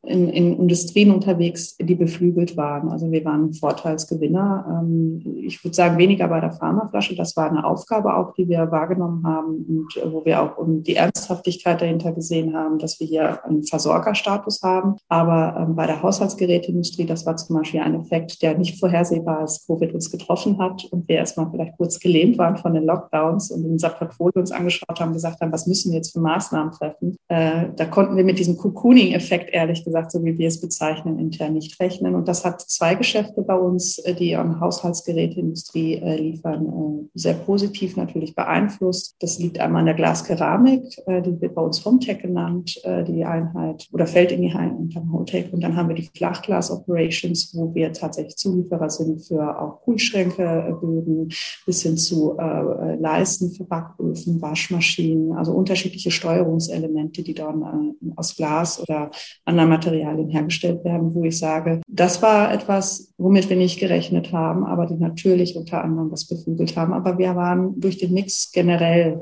in, 0.04 0.28
in 0.28 0.58
Industrien 0.58 1.12
unterwegs, 1.12 1.76
die 1.76 1.94
beflügelt 1.94 2.56
waren. 2.56 2.88
Also 2.88 3.10
wir 3.10 3.24
waren 3.24 3.52
Vorteilsgewinner. 3.52 4.82
Ähm, 4.82 5.22
ich 5.36 5.62
würde 5.62 5.74
sagen, 5.74 5.96
weniger 5.96 6.26
bei 6.26 6.40
der 6.40 6.50
Pharmaflasche. 6.50 7.14
Das 7.14 7.36
war 7.36 7.48
eine 7.48 7.64
Aufgabe 7.64 8.16
auch, 8.16 8.34
die 8.34 8.48
wir 8.48 8.70
wahrgenommen 8.72 9.24
haben 9.24 9.64
und 9.68 9.96
äh, 9.96 10.12
wo 10.12 10.24
wir 10.24 10.42
auch 10.42 10.56
die 10.58 10.96
Ernsthaftigkeit 10.96 11.80
dahinter 11.80 12.12
gesehen 12.12 12.54
haben, 12.54 12.78
dass 12.78 12.98
wir 12.98 13.06
hier 13.06 13.44
einen 13.44 13.62
Versorgerstatus 13.62 14.62
haben. 14.62 14.96
Aber 15.08 15.56
ähm, 15.56 15.76
bei 15.76 15.86
der 15.86 16.02
Haushaltsgeräteindustrie, 16.02 17.06
das 17.06 17.24
war 17.24 17.36
zum 17.36 17.56
Beispiel 17.56 17.80
ein 17.80 18.00
Effekt, 18.00 18.42
der 18.42 18.58
nicht 18.58 18.80
vorhersehbar 18.80 19.38
als 19.38 19.64
Covid 19.66 19.94
uns 19.94 20.10
getroffen 20.10 20.58
hat 20.58 20.84
und 20.90 21.06
wir 21.08 21.16
erstmal 21.16 21.48
vielleicht 21.50 21.76
kurz 21.76 22.00
gelähmt 22.00 22.38
waren 22.38 22.56
von 22.56 22.74
den 22.74 22.84
Lockdowns 22.84 23.52
und 23.52 23.64
unser 23.64 23.90
Portfolio 23.90 24.40
uns 24.40 24.50
angeschaut 24.50 24.98
haben, 24.98 25.12
gesagt 25.12 25.40
haben, 25.40 25.52
was 25.52 25.68
müssen 25.68 25.92
wir 25.92 25.98
jetzt 25.98 26.12
für 26.12 26.20
Maßnahmen 26.20 26.72
treffen. 26.72 27.16
Äh, 27.28 27.68
da 27.76 27.84
konnten 27.84 28.16
wir 28.16 28.24
mit 28.24 28.40
diesem 28.40 28.56
Cocooning-Effekt, 28.56 29.50
ehrlich 29.52 29.84
gesagt, 29.84 29.91
so 30.10 30.24
wie 30.24 30.38
wir 30.38 30.48
es 30.48 30.60
bezeichnen, 30.60 31.18
intern 31.18 31.54
nicht 31.54 31.78
rechnen. 31.80 32.14
Und 32.14 32.28
das 32.28 32.44
hat 32.44 32.60
zwei 32.60 32.94
Geschäfte 32.94 33.42
bei 33.42 33.54
uns, 33.54 33.98
äh, 33.98 34.14
die 34.14 34.36
an 34.36 34.60
Haushaltsgeräteindustrie 34.60 35.94
äh, 35.94 36.16
liefern, 36.16 36.66
äh, 36.66 37.08
sehr 37.14 37.34
positiv 37.34 37.96
natürlich 37.96 38.34
beeinflusst. 38.34 39.16
Das 39.20 39.38
liegt 39.38 39.60
einmal 39.60 39.80
an 39.80 39.86
der 39.86 39.94
Glaskeramik, 39.94 40.82
die 41.06 41.40
wird 41.40 41.54
bei 41.54 41.62
uns 41.62 41.84
Homtech 41.84 42.20
genannt, 42.20 42.80
die 42.84 43.24
Einheit, 43.24 43.88
oder 43.92 44.06
fällt 44.06 44.32
in 44.32 44.42
die 44.42 44.52
Einheit 44.52 44.78
unter 44.78 45.00
Homtech. 45.12 45.52
Und 45.52 45.62
dann 45.62 45.76
haben 45.76 45.88
wir 45.88 45.94
die 45.94 46.08
Flachglas-Operations, 46.16 47.54
wo 47.54 47.74
wir 47.74 47.92
tatsächlich 47.92 48.36
Zulieferer 48.36 48.88
sind 48.88 49.20
für 49.20 49.60
auch 49.60 49.82
Kühlschränke, 49.84 50.78
Böden, 50.80 51.28
bis 51.66 51.82
hin 51.82 51.96
zu 51.96 52.36
Leisten 52.98 53.50
für 53.52 53.64
Backöfen, 53.64 54.40
Waschmaschinen, 54.40 55.32
also 55.32 55.52
unterschiedliche 55.52 56.10
Steuerungselemente, 56.10 57.22
die 57.22 57.34
dann 57.34 57.94
aus 58.16 58.36
Glas 58.36 58.80
oder 58.80 59.10
anderen 59.44 59.70
Materialien 59.82 60.28
hergestellt 60.28 60.84
werden, 60.84 61.14
wo 61.14 61.24
ich 61.24 61.38
sage, 61.38 61.80
das 61.88 62.22
war 62.22 62.52
etwas, 62.52 63.12
womit 63.18 63.48
wir 63.48 63.56
nicht 63.56 63.80
gerechnet 63.80 64.32
haben, 64.32 64.64
aber 64.64 64.86
die 64.86 64.94
natürlich 64.94 65.56
unter 65.56 65.82
anderem 65.82 66.10
das 66.10 66.26
beflügelt 66.26 66.76
haben. 66.76 66.92
Aber 66.92 67.18
wir 67.18 67.34
waren 67.34 67.80
durch 67.80 67.98
den 67.98 68.12
Mix 68.12 68.52
generell 68.52 69.20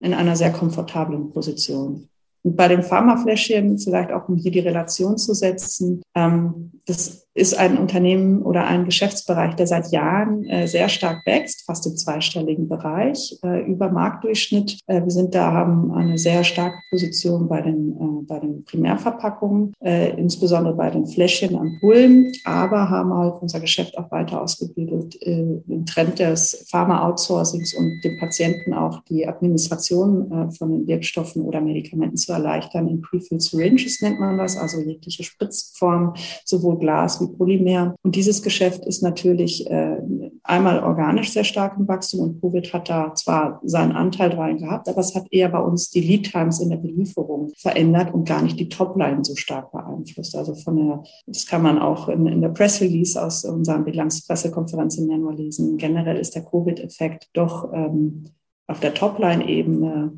in 0.00 0.14
einer 0.14 0.34
sehr 0.34 0.50
komfortablen 0.50 1.30
Position. 1.30 2.08
Und 2.42 2.56
bei 2.56 2.66
den 2.66 2.82
Pharmafläschchen, 2.82 3.78
vielleicht 3.78 4.10
auch 4.10 4.28
um 4.28 4.36
hier 4.36 4.50
die 4.50 4.58
Relation 4.58 5.16
zu 5.16 5.32
setzen, 5.32 6.02
ähm, 6.16 6.72
das 6.86 7.22
ist 7.34 7.58
ein 7.58 7.78
Unternehmen 7.78 8.42
oder 8.42 8.66
ein 8.66 8.84
Geschäftsbereich, 8.84 9.54
der 9.54 9.66
seit 9.66 9.90
Jahren 9.90 10.44
äh, 10.44 10.66
sehr 10.68 10.88
stark 10.90 11.24
wächst, 11.24 11.64
fast 11.64 11.86
im 11.86 11.96
zweistelligen 11.96 12.68
Bereich, 12.68 13.38
äh, 13.42 13.64
über 13.64 13.90
Marktdurchschnitt. 13.90 14.78
Äh, 14.86 15.02
wir 15.02 15.10
sind 15.10 15.34
da, 15.34 15.52
haben 15.52 15.92
eine 15.92 16.18
sehr 16.18 16.44
starke 16.44 16.76
Position 16.90 17.48
bei 17.48 17.62
den, 17.62 18.26
bei 18.26 18.38
den 18.38 18.64
Primärverpackungen, 18.64 19.72
insbesondere 19.80 20.74
bei 20.74 20.90
den 20.90 21.06
Fläschchen, 21.06 21.56
Ampullen, 21.56 22.32
aber 22.44 22.90
haben 22.90 23.12
halt 23.12 23.34
unser 23.40 23.60
Geschäft 23.60 23.96
auch 23.98 24.10
weiter 24.10 24.40
ausgebildet, 24.40 25.14
im 25.16 25.86
Trend 25.86 26.18
des 26.18 26.66
Pharma-Outsourcings 26.70 27.74
und 27.74 28.00
dem 28.04 28.18
Patienten 28.18 28.74
auch 28.74 29.02
die 29.04 29.26
Administration 29.26 30.52
von 30.52 30.70
den 30.70 30.86
Wirkstoffen 30.86 31.42
oder 31.42 31.60
Medikamenten 31.60 32.16
zu 32.16 32.32
erleichtern. 32.32 32.88
In 32.88 33.02
Prefilled 33.02 33.42
Syringes 33.42 34.00
nennt 34.02 34.20
man 34.20 34.38
das, 34.38 34.56
also 34.56 34.80
jegliche 34.80 35.24
Spritzform, 35.24 36.14
sowohl 36.44 36.71
Glas 36.78 37.20
wie 37.20 37.26
Polymer. 37.26 37.94
Und 38.02 38.16
dieses 38.16 38.42
Geschäft 38.42 38.84
ist 38.84 39.02
natürlich 39.02 39.68
äh, 39.70 39.98
einmal 40.42 40.82
organisch 40.82 41.32
sehr 41.32 41.44
stark 41.44 41.76
im 41.78 41.88
Wachstum 41.88 42.20
und 42.20 42.40
Covid 42.40 42.72
hat 42.72 42.88
da 42.88 43.14
zwar 43.14 43.60
seinen 43.64 43.92
Anteil 43.92 44.30
dran 44.30 44.58
gehabt, 44.58 44.88
aber 44.88 45.00
es 45.00 45.14
hat 45.14 45.26
eher 45.30 45.48
bei 45.48 45.60
uns 45.60 45.90
die 45.90 46.00
Lead 46.00 46.30
Times 46.30 46.60
in 46.60 46.70
der 46.70 46.76
Belieferung 46.76 47.52
verändert 47.56 48.12
und 48.12 48.28
gar 48.28 48.42
nicht 48.42 48.58
die 48.58 48.68
Topline 48.68 49.24
so 49.24 49.34
stark 49.36 49.72
beeinflusst. 49.72 50.36
Also 50.36 50.54
von 50.54 50.76
der, 50.76 51.02
das 51.26 51.46
kann 51.46 51.62
man 51.62 51.78
auch 51.78 52.08
in, 52.08 52.26
in 52.26 52.40
der 52.40 52.48
Press 52.48 52.80
Release 52.80 53.22
aus 53.22 53.44
unserer 53.44 53.78
Bilanzpressekonferenz 53.78 54.98
im 54.98 55.10
Januar 55.10 55.34
lesen. 55.34 55.76
Generell 55.76 56.16
ist 56.16 56.34
der 56.34 56.44
Covid-Effekt 56.44 57.30
doch 57.34 57.72
ähm, 57.72 58.24
auf 58.66 58.80
der 58.80 58.94
Topline-Ebene 58.94 60.12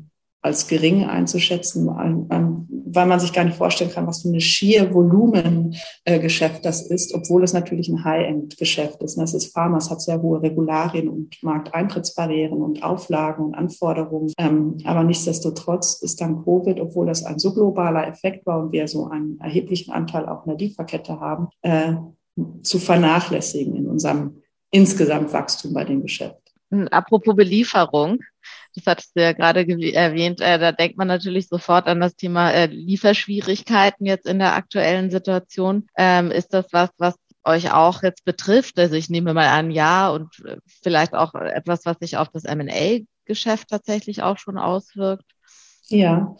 als 0.45 0.67
gering 0.67 1.05
einzuschätzen, 1.05 1.87
weil 1.87 3.07
man 3.07 3.19
sich 3.19 3.33
gar 3.33 3.43
nicht 3.43 3.57
vorstellen 3.57 3.89
kann, 3.89 4.05
was 4.05 4.21
für 4.21 4.27
eine 4.27 4.39
schier 4.39 4.93
Volumengeschäft 4.93 6.63
das 6.63 6.85
ist, 6.85 7.15
obwohl 7.15 7.43
es 7.43 7.53
natürlich 7.53 7.89
ein 7.89 8.03
High-End-Geschäft 8.03 9.01
ist. 9.01 9.17
Das 9.17 9.33
ist 9.33 9.51
Pharma, 9.53 9.77
es 9.77 9.89
hat 9.89 10.01
sehr 10.01 10.21
hohe 10.21 10.41
Regularien 10.43 11.09
und 11.09 11.41
Markteintrittsbarrieren 11.41 12.61
und 12.61 12.83
Auflagen 12.83 13.43
und 13.43 13.55
Anforderungen. 13.55 14.31
Ähm, 14.37 14.77
aber 14.85 15.03
nichtsdestotrotz 15.03 16.01
ist 16.03 16.21
dann 16.21 16.43
Covid, 16.43 16.79
obwohl 16.79 17.07
das 17.07 17.25
ein 17.25 17.39
so 17.39 17.51
globaler 17.51 18.07
Effekt 18.07 18.45
war 18.45 18.59
und 18.59 18.71
wir 18.71 18.87
so 18.87 19.07
einen 19.07 19.39
erheblichen 19.39 19.91
Anteil 19.91 20.29
auch 20.29 20.45
in 20.45 20.51
der 20.51 20.59
Lieferkette 20.59 21.19
haben, 21.19 21.47
äh, 21.63 21.93
zu 22.61 22.77
vernachlässigen 22.77 23.75
in 23.75 23.87
unserem 23.87 24.43
insgesamt 24.69 25.33
Wachstum 25.33 25.73
bei 25.73 25.85
dem 25.85 26.03
Geschäft. 26.03 26.45
Apropos 26.91 27.35
Belieferung, 27.35 28.19
das 28.75 28.85
hattest 28.85 29.15
du 29.15 29.21
ja 29.21 29.31
gerade 29.31 29.61
erwähnt, 29.61 30.41
äh, 30.41 30.59
da 30.59 30.71
denkt 30.71 30.97
man 30.97 31.07
natürlich 31.07 31.47
sofort 31.47 31.87
an 31.87 32.01
das 32.01 32.15
Thema 32.15 32.51
äh, 32.51 32.65
Lieferschwierigkeiten 32.67 34.05
jetzt 34.05 34.27
in 34.27 34.39
der 34.39 34.55
aktuellen 34.55 35.09
Situation. 35.09 35.87
Ähm, 35.97 36.31
ist 36.31 36.53
das 36.53 36.67
was, 36.71 36.89
was 36.97 37.15
euch 37.43 37.71
auch 37.71 38.03
jetzt 38.03 38.25
betrifft? 38.25 38.77
Also 38.79 38.95
ich 38.95 39.09
nehme 39.09 39.33
mal 39.33 39.47
an, 39.47 39.71
ja, 39.71 40.09
und 40.09 40.43
äh, 40.45 40.57
vielleicht 40.83 41.13
auch 41.13 41.33
etwas, 41.35 41.85
was 41.85 41.97
sich 41.99 42.17
auf 42.17 42.29
das 42.29 42.43
M&A-Geschäft 42.43 43.69
tatsächlich 43.69 44.23
auch 44.23 44.37
schon 44.37 44.57
auswirkt. 44.57 45.25
Ja, 45.87 46.35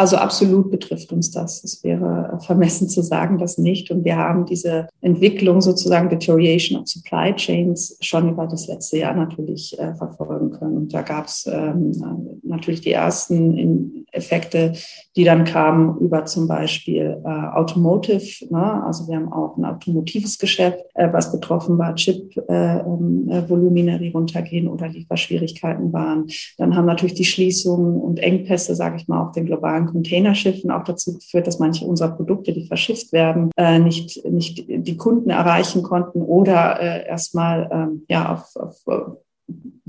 also 0.00 0.16
absolut 0.16 0.70
betrifft 0.70 1.12
uns 1.12 1.30
das. 1.30 1.62
Es 1.62 1.84
wäre 1.84 2.38
vermessen 2.40 2.88
zu 2.88 3.02
sagen, 3.02 3.36
dass 3.36 3.58
nicht. 3.58 3.90
Und 3.90 4.02
wir 4.02 4.16
haben 4.16 4.46
diese 4.46 4.88
Entwicklung 5.02 5.60
sozusagen 5.60 6.08
Deterioration 6.08 6.80
of 6.80 6.88
Supply 6.88 7.34
Chains 7.34 7.98
schon 8.00 8.30
über 8.30 8.46
das 8.46 8.66
letzte 8.66 8.96
Jahr 8.96 9.14
natürlich 9.14 9.78
äh, 9.78 9.94
verfolgen 9.96 10.52
können. 10.52 10.78
Und 10.78 10.94
da 10.94 11.02
gab 11.02 11.26
es 11.26 11.46
ähm, 11.46 12.40
natürlich 12.42 12.80
die 12.80 12.92
ersten 12.92 13.99
Effekte, 14.12 14.74
die 15.16 15.24
dann 15.24 15.44
kamen 15.44 15.98
über 15.98 16.24
zum 16.24 16.46
Beispiel 16.46 17.20
äh, 17.24 17.28
Automotive. 17.28 18.46
Ne? 18.50 18.84
Also 18.84 19.08
wir 19.08 19.16
haben 19.16 19.32
auch 19.32 19.56
ein 19.56 19.64
automotives 19.64 20.38
Geschäft, 20.38 20.78
äh, 20.94 21.12
was 21.12 21.32
betroffen 21.32 21.78
war, 21.78 21.94
Chip-Volumina, 21.94 23.92
äh, 23.92 23.96
ähm, 23.96 23.98
äh 23.98 23.98
die 23.98 24.10
runtergehen 24.10 24.68
oder 24.68 24.88
Lieferschwierigkeiten 24.88 25.92
waren. 25.92 26.26
Dann 26.58 26.76
haben 26.76 26.86
natürlich 26.86 27.14
die 27.14 27.24
Schließungen 27.24 28.00
und 28.00 28.20
Engpässe, 28.20 28.74
sage 28.74 28.96
ich 28.96 29.08
mal, 29.08 29.22
auf 29.22 29.32
den 29.32 29.46
globalen 29.46 29.86
Containerschiffen 29.86 30.70
auch 30.70 30.84
dazu 30.84 31.14
geführt, 31.14 31.46
dass 31.46 31.58
manche 31.58 31.84
unserer 31.84 32.10
Produkte, 32.10 32.52
die 32.52 32.66
verschifft 32.66 33.12
werden, 33.12 33.50
äh, 33.56 33.78
nicht, 33.78 34.24
nicht 34.24 34.64
die 34.68 34.96
Kunden 34.96 35.30
erreichen 35.30 35.82
konnten 35.82 36.22
oder 36.22 36.80
äh, 36.80 37.06
erstmal 37.08 37.68
ähm, 37.72 38.04
ja, 38.08 38.32
auf, 38.32 38.56
auf 38.56 39.16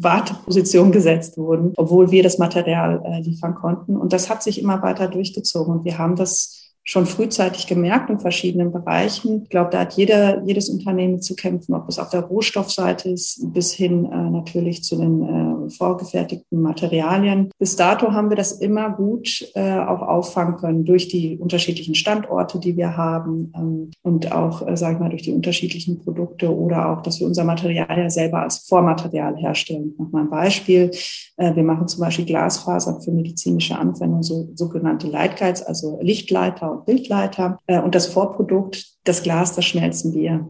Warteposition 0.04 0.92
gesetzt 0.92 1.38
wurden, 1.38 1.74
obwohl 1.78 2.12
wir 2.12 2.24
das 2.24 2.38
Material 2.38 3.02
äh, 3.06 3.22
liefern 3.22 3.56
konnten. 3.56 3.98
Und 3.98 4.14
das 4.14 4.30
hat 4.30 4.44
sich 4.44 4.62
immer 4.62 4.82
weiter 4.82 5.08
durchgezogen. 5.08 5.74
Und 5.74 5.86
wir 5.86 5.98
haben 5.98 6.16
das 6.16 6.61
schon 6.84 7.06
frühzeitig 7.06 7.68
gemerkt 7.68 8.10
in 8.10 8.20
verschiedenen 8.20 8.72
Bereichen. 8.72 9.44
Ich 9.44 9.50
glaube, 9.50 9.70
da 9.70 9.82
hat 9.82 9.94
jeder, 9.94 10.44
jedes 10.44 10.68
Unternehmen 10.70 11.22
zu 11.22 11.36
kämpfen, 11.36 11.76
ob 11.76 11.88
es 11.88 12.00
auf 12.00 12.10
der 12.10 12.22
Rohstoffseite 12.22 13.10
ist, 13.10 13.54
bis 13.54 13.72
hin 13.72 14.06
äh, 14.06 14.30
natürlich 14.30 14.84
zu 14.84 14.98
den 14.98 15.68
äh, 15.68 15.70
vorgefertigten 15.70 16.60
Materialien. 16.60 17.52
Bis 17.60 17.76
dato 17.76 18.14
haben 18.14 18.30
wir 18.30 18.38
das 18.38 18.54
immer 18.54 18.90
gut 18.90 19.48
äh, 19.54 19.78
auch 19.78 20.02
auffangen 20.02 20.58
können 20.58 20.84
durch 20.84 21.08
die 21.08 21.38
unterschiedlichen 21.38 21.94
Standorte, 21.94 22.60
die 22.60 22.76
wir 22.76 22.98
haben 22.98 23.54
ähm, 23.56 23.92
und 24.02 24.32
auch, 24.32 24.68
äh, 24.68 24.76
sage 24.76 24.96
ich 24.96 25.00
mal, 25.00 25.10
durch 25.10 25.22
die 25.22 25.34
unterschiedlichen 25.34 26.00
Produkte 26.00 26.54
oder 26.54 26.90
auch, 26.90 27.04
dass 27.04 27.20
wir 27.20 27.28
unser 27.28 27.44
Material 27.44 27.96
ja 27.96 28.10
selber 28.10 28.42
als 28.42 28.58
Vormaterial 28.68 29.38
herstellen. 29.38 29.94
Nochmal 30.00 30.24
ein 30.24 30.30
Beispiel. 30.32 30.90
Äh, 31.38 31.56
wir 31.56 31.64
machen 31.64 31.88
zum 31.88 32.02
Beispiel 32.02 32.26
Glasfasern 32.26 33.02
für 33.02 33.12
medizinische 33.12 33.78
Anwendungen, 33.78 34.24
so, 34.24 34.50
sogenannte 34.56 35.08
Lightguides, 35.08 35.62
also 35.62 36.00
Lichtleiter 36.02 36.71
Bildleiter. 36.78 37.60
Äh, 37.68 37.80
und 37.80 37.96
das 37.96 38.08
Vorprodukt, 38.08 38.86
das 39.04 39.24
Glas, 39.24 39.56
das 39.56 39.66
schmelzen 39.66 40.14
wir. 40.14 40.48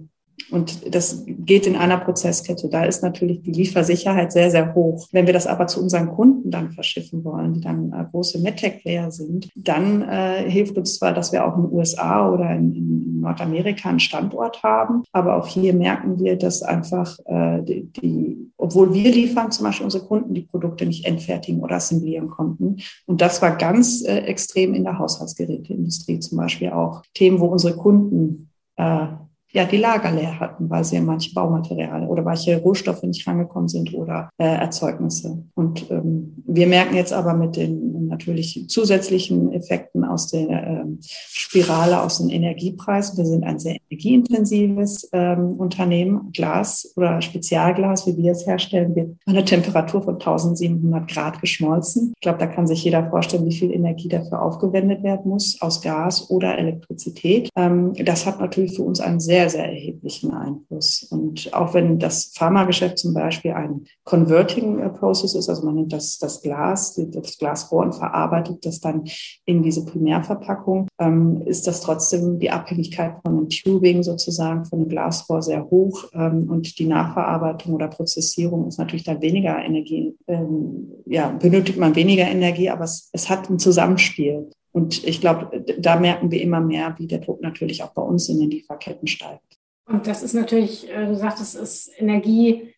Und 0.49 0.93
das 0.93 1.23
geht 1.27 1.67
in 1.67 1.75
einer 1.75 1.97
Prozesskette. 1.97 2.69
Da 2.69 2.83
ist 2.83 3.03
natürlich 3.03 3.41
die 3.41 3.51
Liefersicherheit 3.51 4.31
sehr, 4.31 4.51
sehr 4.51 4.73
hoch. 4.73 5.07
Wenn 5.11 5.25
wir 5.25 5.33
das 5.33 5.47
aber 5.47 5.67
zu 5.67 5.81
unseren 5.81 6.09
Kunden 6.09 6.51
dann 6.51 6.71
verschiffen 6.71 7.23
wollen, 7.23 7.53
die 7.53 7.61
dann 7.61 7.91
äh, 7.91 8.05
große 8.11 8.39
MedTech-Player 8.39 9.11
sind, 9.11 9.49
dann 9.55 10.01
äh, 10.01 10.49
hilft 10.49 10.77
uns 10.77 10.95
zwar, 10.95 11.13
dass 11.13 11.31
wir 11.31 11.45
auch 11.45 11.57
in 11.57 11.63
den 11.63 11.73
USA 11.73 12.31
oder 12.31 12.51
in, 12.51 12.75
in, 12.75 13.21
Nordamerika 13.21 13.87
einen 13.87 13.99
Standort 13.99 14.63
haben, 14.63 15.03
aber 15.11 15.35
auch 15.35 15.45
hier 15.45 15.75
merken 15.75 16.19
wir, 16.19 16.37
dass 16.37 16.63
einfach 16.63 17.19
äh, 17.25 17.61
die, 17.61 17.91
die, 17.93 18.51
obwohl 18.57 18.95
wir 18.95 19.11
liefern, 19.11 19.51
zum 19.51 19.65
Beispiel 19.65 19.85
unsere 19.85 20.05
Kunden 20.05 20.33
die 20.33 20.41
Produkte 20.41 20.87
nicht 20.87 21.05
entfertigen 21.05 21.61
oder 21.61 21.75
assemblieren 21.75 22.31
konnten. 22.31 22.77
Und 23.05 23.21
das 23.21 23.39
war 23.43 23.55
ganz 23.57 24.03
äh, 24.03 24.21
extrem 24.21 24.73
in 24.73 24.85
der 24.85 24.97
Haushaltsgeräteindustrie 24.97 26.19
zum 26.19 26.39
Beispiel 26.39 26.71
auch. 26.71 27.03
Themen, 27.13 27.39
wo 27.39 27.45
unsere 27.45 27.75
Kunden 27.75 28.49
äh, 28.77 29.05
ja, 29.53 29.65
die 29.65 29.77
Lager 29.77 30.11
leer 30.11 30.39
hatten, 30.39 30.69
weil 30.69 30.83
sie 30.83 30.95
in 30.95 31.05
manche 31.05 31.33
Baumaterialien 31.33 32.07
oder 32.07 32.25
welche 32.25 32.57
Rohstoffe 32.57 33.03
nicht 33.03 33.27
rangekommen 33.27 33.67
sind 33.67 33.93
oder 33.93 34.29
äh, 34.37 34.45
Erzeugnisse. 34.45 35.43
Und 35.55 35.89
ähm, 35.91 36.43
wir 36.45 36.67
merken 36.67 36.95
jetzt 36.95 37.13
aber 37.13 37.33
mit 37.33 37.57
den 37.57 38.07
natürlich 38.07 38.65
zusätzlichen 38.67 39.51
Effekten 39.53 40.00
aus 40.11 40.27
der 40.27 40.49
ähm, 40.49 40.99
Spirale, 41.01 42.01
aus 42.01 42.19
den 42.19 42.29
Energiepreisen. 42.29 43.17
Wir 43.17 43.25
sind 43.25 43.43
ein 43.43 43.59
sehr 43.59 43.77
energieintensives 43.89 45.09
ähm, 45.13 45.53
Unternehmen. 45.57 46.31
Glas 46.33 46.91
oder 46.95 47.21
Spezialglas, 47.21 48.07
wie 48.07 48.17
wir 48.17 48.31
es 48.31 48.45
herstellen, 48.45 48.95
wird 48.95 49.17
bei 49.25 49.31
einer 49.31 49.45
Temperatur 49.45 50.01
von 50.01 50.15
1700 50.15 51.07
Grad 51.09 51.41
geschmolzen. 51.41 52.13
Ich 52.15 52.21
glaube, 52.21 52.39
da 52.39 52.47
kann 52.47 52.67
sich 52.67 52.83
jeder 52.83 53.09
vorstellen, 53.09 53.45
wie 53.45 53.55
viel 53.55 53.71
Energie 53.71 54.09
dafür 54.09 54.41
aufgewendet 54.41 55.03
werden 55.03 55.29
muss 55.29 55.61
aus 55.61 55.81
Gas 55.81 56.29
oder 56.29 56.57
Elektrizität. 56.57 57.49
Ähm, 57.55 57.93
das 58.05 58.25
hat 58.25 58.39
natürlich 58.39 58.75
für 58.75 58.83
uns 58.83 58.99
einen 58.99 59.19
sehr 59.19 59.41
sehr, 59.49 59.65
erheblichen 59.65 60.31
Einfluss. 60.31 61.07
Und 61.09 61.53
auch 61.53 61.73
wenn 61.73 61.99
das 61.99 62.31
Pharmageschäft 62.35 62.97
zum 62.97 63.13
Beispiel 63.13 63.51
ein 63.51 63.85
Converting 64.03 64.79
äh, 64.79 64.89
Process 64.89 65.35
ist, 65.35 65.49
also 65.49 65.65
man 65.65 65.75
nimmt 65.75 65.93
das, 65.93 66.17
das 66.17 66.41
Glas, 66.41 66.95
das 66.95 67.37
Glasrohr 67.37 67.83
und 67.83 67.93
verarbeitet 67.93 68.65
das 68.65 68.79
dann 68.79 69.03
in 69.45 69.63
diese 69.63 69.85
Primärverpackung, 70.01 70.87
ähm, 70.99 71.43
ist 71.45 71.67
das 71.67 71.81
trotzdem 71.81 72.39
die 72.39 72.49
Abhängigkeit 72.49 73.15
von 73.21 73.37
dem 73.37 73.49
Tubing 73.49 74.01
sozusagen, 74.01 74.65
von 74.65 74.79
dem 74.79 74.89
Glasrohr 74.89 75.41
sehr 75.43 75.69
hoch. 75.69 76.05
Ähm, 76.13 76.49
und 76.49 76.79
die 76.79 76.87
Nachverarbeitung 76.87 77.75
oder 77.75 77.87
Prozessierung 77.87 78.67
ist 78.67 78.79
natürlich 78.79 79.03
dann 79.03 79.21
weniger 79.21 79.57
Energie, 79.59 80.17
ähm, 80.27 80.91
ja, 81.05 81.29
benötigt 81.29 81.77
man 81.77 81.95
weniger 81.95 82.23
Energie, 82.23 82.69
aber 82.69 82.85
es, 82.85 83.09
es 83.11 83.29
hat 83.29 83.49
ein 83.49 83.59
Zusammenspiel. 83.59 84.49
Und 84.71 85.03
ich 85.03 85.21
glaube, 85.21 85.63
da 85.79 85.99
merken 85.99 86.31
wir 86.31 86.41
immer 86.41 86.61
mehr, 86.61 86.95
wie 86.97 87.07
der 87.07 87.19
Druck 87.19 87.41
natürlich 87.41 87.83
auch 87.83 87.91
bei 87.91 88.01
uns 88.01 88.29
in 88.29 88.39
den 88.39 88.49
Lieferketten 88.49 89.07
steigt. 89.07 89.59
Und 89.87 90.07
das 90.07 90.23
ist 90.23 90.33
natürlich, 90.33 90.89
äh, 90.89 91.05
du 91.05 91.15
sagtest, 91.15 91.55
es 91.55 91.87
ist 91.87 91.91
Energie 91.97 92.73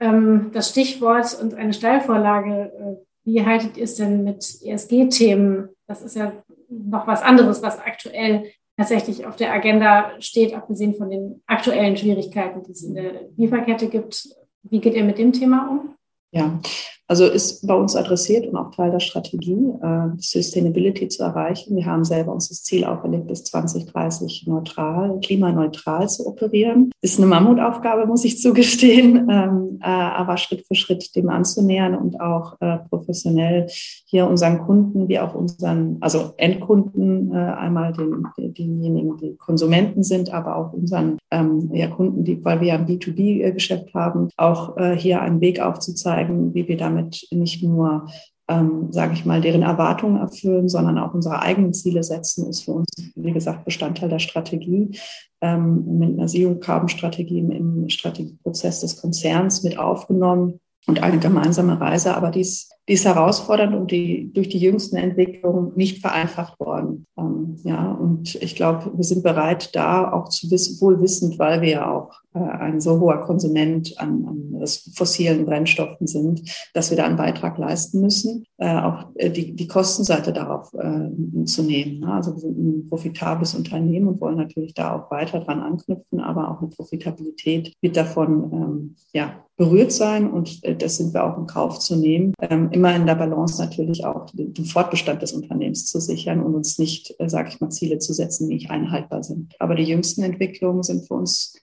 ähm, 0.00 0.50
das 0.52 0.70
Stichwort 0.70 1.38
und 1.40 1.54
eine 1.54 1.72
Steilvorlage. 1.72 2.72
Äh, 2.78 3.04
wie 3.24 3.44
haltet 3.44 3.76
ihr 3.76 3.84
es 3.84 3.96
denn 3.96 4.24
mit 4.24 4.58
ESG-Themen? 4.62 5.68
Das 5.86 6.02
ist 6.02 6.16
ja 6.16 6.32
noch 6.68 7.06
was 7.06 7.22
anderes, 7.22 7.62
was 7.62 7.78
aktuell 7.78 8.50
tatsächlich 8.76 9.26
auf 9.26 9.36
der 9.36 9.52
Agenda 9.52 10.12
steht, 10.20 10.54
abgesehen 10.54 10.94
von 10.94 11.10
den 11.10 11.42
aktuellen 11.46 11.96
Schwierigkeiten, 11.96 12.62
die 12.62 12.72
es 12.72 12.82
in 12.84 12.94
der 12.94 13.28
Lieferkette 13.36 13.88
gibt. 13.88 14.28
Wie 14.62 14.80
geht 14.80 14.94
ihr 14.94 15.04
mit 15.04 15.18
dem 15.18 15.32
Thema 15.32 15.68
um? 15.70 15.96
Ja, 16.30 16.60
also 17.08 17.24
ist 17.26 17.66
bei 17.66 17.74
uns 17.74 17.96
adressiert 17.96 18.46
und 18.46 18.56
auch 18.56 18.70
Teil 18.70 18.90
der 18.90 19.00
Strategie, 19.00 19.56
äh, 19.82 20.08
Sustainability 20.18 21.08
zu 21.08 21.22
erreichen. 21.22 21.74
Wir 21.74 21.86
haben 21.86 22.04
selber 22.04 22.32
uns 22.32 22.50
das 22.50 22.62
Ziel 22.62 22.84
auferlegt, 22.84 23.26
bis 23.26 23.44
2030 23.44 24.44
neutral, 24.46 25.18
klimaneutral 25.20 26.06
zu 26.10 26.26
operieren. 26.26 26.90
Ist 27.00 27.18
eine 27.18 27.26
Mammutaufgabe, 27.26 28.06
muss 28.06 28.26
ich 28.26 28.38
zugestehen, 28.38 29.26
ähm, 29.30 29.78
äh, 29.80 29.86
aber 29.86 30.36
Schritt 30.36 30.66
für 30.66 30.74
Schritt 30.74 31.16
dem 31.16 31.30
anzunähern 31.30 31.94
und 31.94 32.20
auch 32.20 32.60
äh, 32.60 32.76
professionell 32.90 33.68
hier 34.04 34.26
unseren 34.28 34.58
Kunden 34.58 35.08
wie 35.08 35.18
auch 35.18 35.34
unseren, 35.34 35.96
also 36.00 36.32
Endkunden, 36.36 37.32
einmal 37.32 37.92
den, 37.92 38.26
denjenigen, 38.36 39.16
die 39.16 39.36
Konsumenten 39.36 40.02
sind, 40.02 40.32
aber 40.32 40.56
auch 40.56 40.72
unseren 40.72 41.18
ähm, 41.30 41.70
ja, 41.72 41.88
Kunden, 41.88 42.24
die, 42.24 42.44
weil 42.44 42.60
wir 42.60 42.74
ein 42.74 42.86
B2B-Geschäft 42.86 43.94
haben, 43.94 44.28
auch 44.36 44.76
hier 44.96 45.20
einen 45.20 45.40
Weg 45.40 45.60
aufzuzeigen, 45.60 46.54
wie 46.54 46.68
wir 46.68 46.76
damit 46.76 46.97
damit 46.98 47.26
nicht 47.30 47.62
nur, 47.62 48.08
ähm, 48.48 48.88
sage 48.90 49.12
ich 49.14 49.24
mal, 49.24 49.40
deren 49.40 49.62
Erwartungen 49.62 50.16
erfüllen, 50.16 50.68
sondern 50.68 50.98
auch 50.98 51.14
unsere 51.14 51.40
eigenen 51.40 51.74
Ziele 51.74 52.02
setzen, 52.02 52.48
ist 52.48 52.64
für 52.64 52.72
uns, 52.72 52.88
wie 53.14 53.32
gesagt, 53.32 53.64
Bestandteil 53.64 54.08
der 54.08 54.18
Strategie. 54.18 54.98
Ähm, 55.40 55.98
mit 55.98 56.18
einer 56.18 56.26
Zero-Carbon-Strategie 56.26 57.38
im 57.38 57.88
Strategieprozess 57.88 58.80
des 58.80 59.00
Konzerns 59.00 59.62
mit 59.62 59.78
aufgenommen 59.78 60.60
und 60.86 61.02
eine 61.02 61.18
gemeinsame 61.18 61.80
Reise. 61.80 62.16
Aber 62.16 62.30
dies 62.30 62.68
die 62.88 62.94
ist 62.94 63.04
herausfordernd 63.04 63.74
und 63.74 63.90
die 63.90 64.32
durch 64.32 64.48
die 64.48 64.58
jüngsten 64.58 64.96
Entwicklungen 64.96 65.72
nicht 65.76 66.00
vereinfacht 66.00 66.58
worden. 66.58 67.06
Ähm, 67.18 67.56
ja, 67.62 67.92
und 67.92 68.34
ich 68.36 68.56
glaube, 68.56 68.90
wir 68.94 69.04
sind 69.04 69.22
bereit, 69.22 69.74
da 69.76 70.10
auch 70.10 70.30
zu 70.30 70.50
wissen, 70.50 70.80
wohl 70.80 71.00
wissend, 71.00 71.38
weil 71.38 71.60
wir 71.60 71.68
ja 71.68 71.90
auch 71.94 72.12
äh, 72.34 72.38
ein 72.38 72.80
so 72.80 72.98
hoher 72.98 73.20
Konsument 73.20 73.94
an, 73.98 74.24
an 74.26 74.66
fossilen 74.94 75.44
Brennstoffen 75.44 76.06
sind, 76.06 76.42
dass 76.74 76.90
wir 76.90 76.96
da 76.96 77.04
einen 77.04 77.16
Beitrag 77.16 77.58
leisten 77.58 78.00
müssen, 78.00 78.44
äh, 78.58 78.74
auch 78.80 79.06
äh, 79.14 79.30
die, 79.30 79.54
die 79.54 79.66
Kostenseite 79.66 80.32
darauf 80.32 80.72
äh, 80.74 81.44
zu 81.44 81.62
nehmen. 81.62 82.00
Ne? 82.00 82.12
Also 82.12 82.34
wir 82.34 82.40
sind 82.40 82.58
ein 82.58 82.88
profitables 82.88 83.54
Unternehmen 83.54 84.08
und 84.08 84.20
wollen 84.20 84.36
natürlich 84.36 84.74
da 84.74 84.96
auch 84.96 85.10
weiter 85.10 85.40
dran 85.40 85.60
anknüpfen, 85.60 86.20
aber 86.20 86.50
auch 86.50 86.60
eine 86.60 86.70
Profitabilität 86.70 87.74
wird 87.80 87.96
davon 87.96 88.52
ähm, 88.52 88.96
ja, 89.12 89.44
berührt 89.56 89.92
sein 89.92 90.30
und 90.30 90.62
äh, 90.64 90.76
das 90.76 90.96
sind 90.96 91.14
wir 91.14 91.24
auch 91.24 91.38
in 91.38 91.46
Kauf 91.46 91.78
zu 91.78 91.96
nehmen. 91.96 92.32
Ähm, 92.40 92.68
immer 92.78 92.94
in 92.94 93.06
der 93.06 93.16
Balance 93.16 93.60
natürlich 93.60 94.04
auch 94.04 94.30
den, 94.32 94.54
Fortbestand 94.64 95.20
des 95.20 95.32
Unternehmens 95.32 95.86
zu 95.86 95.98
sichern 96.00 96.40
und 96.40 96.54
uns 96.54 96.78
nicht, 96.78 97.14
äh, 97.18 97.28
sage 97.28 97.48
ich 97.48 97.60
mal, 97.60 97.70
Ziele 97.70 97.98
zu 97.98 98.12
setzen, 98.12 98.48
die 98.48 98.54
nicht 98.54 98.70
einhaltbar 98.70 99.24
sind. 99.24 99.54
Aber 99.58 99.74
die 99.74 99.82
jüngsten 99.82 100.22
Entwicklungen 100.22 100.84
sind 100.84 101.06
für 101.06 101.14
uns, 101.14 101.56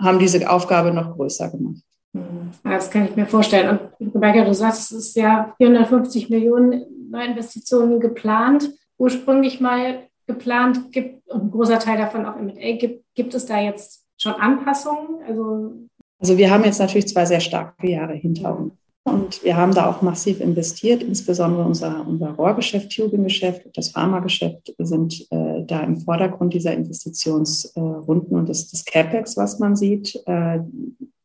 haben 0.00 0.20
diese 0.20 0.48
Aufgabe 0.48 0.92
noch 0.92 1.16
größer 1.16 1.50
gemacht. 1.50 1.82
Hm, 2.14 2.52
das 2.62 2.90
kann 2.90 3.06
ich 3.06 3.16
mir 3.16 3.26
vorstellen. 3.26 3.78
Und 3.98 4.14
Rebecca, 4.14 4.44
du 4.44 4.54
sagst, 4.54 4.92
es 4.92 5.08
ist 5.08 5.16
ja 5.16 5.52
450 5.56 6.30
Millionen 6.30 6.84
Neuinvestitionen 7.10 7.98
geplant, 7.98 8.70
ursprünglich 8.98 9.60
mal 9.60 10.04
geplant, 10.28 10.92
gibt 10.92 11.28
und 11.28 11.42
ein 11.42 11.50
großer 11.50 11.80
Teil 11.80 11.98
davon 11.98 12.24
auch 12.24 12.36
M&A. 12.36 12.76
Gibt, 12.76 13.04
gibt 13.14 13.34
es 13.34 13.46
da 13.46 13.60
jetzt 13.60 14.04
schon 14.16 14.34
Anpassungen? 14.34 15.22
Also, 15.26 15.72
also 16.20 16.38
wir 16.38 16.50
haben 16.50 16.64
jetzt 16.64 16.78
natürlich 16.78 17.08
zwei 17.08 17.26
sehr 17.26 17.40
starke 17.40 17.88
Jahre 17.90 18.14
hinter 18.14 18.56
uns. 18.56 18.72
Und 19.06 19.44
wir 19.44 19.56
haben 19.56 19.72
da 19.72 19.88
auch 19.88 20.02
massiv 20.02 20.40
investiert, 20.40 21.00
insbesondere 21.00 21.64
unser, 21.64 22.04
unser 22.08 22.30
Rohrgeschäft, 22.30 22.90
Tubing-Geschäft 22.90 23.64
und 23.64 23.78
das 23.78 23.90
Pharmageschäft 23.90 24.74
sind 24.78 25.28
äh, 25.30 25.64
da 25.64 25.80
im 25.84 26.00
Vordergrund 26.00 26.52
dieser 26.52 26.72
Investitionsrunden 26.72 28.32
äh, 28.32 28.40
und 28.40 28.48
des, 28.48 28.68
des 28.68 28.84
CapEx, 28.84 29.36
was 29.36 29.60
man 29.60 29.76
sieht. 29.76 30.20
Äh, 30.26 30.58